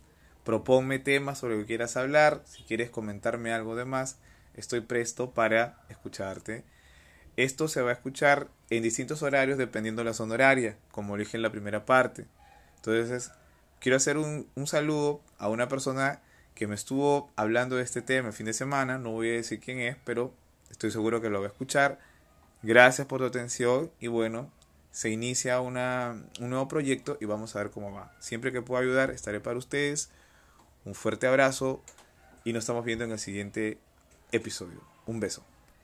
Proponme 0.43 0.99
temas 0.99 1.39
sobre 1.39 1.55
lo 1.55 1.61
que 1.61 1.67
quieras 1.67 1.97
hablar. 1.97 2.41
Si 2.45 2.63
quieres 2.63 2.89
comentarme 2.89 3.53
algo 3.53 3.75
de 3.75 3.85
más, 3.85 4.17
estoy 4.55 4.81
presto 4.81 5.31
para 5.31 5.81
escucharte. 5.89 6.63
Esto 7.37 7.67
se 7.67 7.81
va 7.81 7.91
a 7.91 7.93
escuchar 7.93 8.49
en 8.69 8.83
distintos 8.83 9.23
horarios 9.23 9.57
dependiendo 9.57 10.01
de 10.01 10.09
la 10.09 10.13
zona 10.13 10.33
horaria, 10.33 10.77
como 10.91 11.17
dije 11.17 11.37
en 11.37 11.43
la 11.43 11.51
primera 11.51 11.85
parte. 11.85 12.25
Entonces, 12.77 13.31
quiero 13.79 13.97
hacer 13.97 14.17
un, 14.17 14.47
un 14.55 14.67
saludo 14.67 15.21
a 15.37 15.47
una 15.47 15.67
persona 15.67 16.21
que 16.55 16.67
me 16.67 16.75
estuvo 16.75 17.31
hablando 17.35 17.77
de 17.77 17.83
este 17.83 18.01
tema 18.01 18.29
el 18.29 18.33
fin 18.33 18.45
de 18.45 18.53
semana. 18.53 18.97
No 18.97 19.11
voy 19.11 19.29
a 19.29 19.33
decir 19.33 19.59
quién 19.59 19.79
es, 19.79 19.95
pero 20.03 20.33
estoy 20.69 20.91
seguro 20.91 21.21
que 21.21 21.29
lo 21.29 21.39
va 21.39 21.47
a 21.47 21.51
escuchar. 21.51 21.99
Gracias 22.63 23.07
por 23.07 23.19
tu 23.19 23.25
atención 23.25 23.91
y 23.99 24.07
bueno, 24.07 24.51
se 24.91 25.09
inicia 25.09 25.61
una, 25.61 26.21
un 26.39 26.49
nuevo 26.49 26.67
proyecto 26.67 27.17
y 27.21 27.25
vamos 27.25 27.55
a 27.55 27.59
ver 27.59 27.71
cómo 27.71 27.93
va. 27.93 28.13
Siempre 28.19 28.51
que 28.51 28.61
pueda 28.61 28.81
ayudar, 28.81 29.09
estaré 29.09 29.39
para 29.39 29.57
ustedes. 29.57 30.11
Un 30.85 30.95
fuerte 30.95 31.27
abrazo 31.27 31.83
y 32.43 32.53
nos 32.53 32.63
estamos 32.63 32.85
viendo 32.85 33.05
en 33.05 33.11
el 33.11 33.19
siguiente 33.19 33.79
episodio. 34.31 34.81
Un 35.05 35.19
beso. 35.19 35.45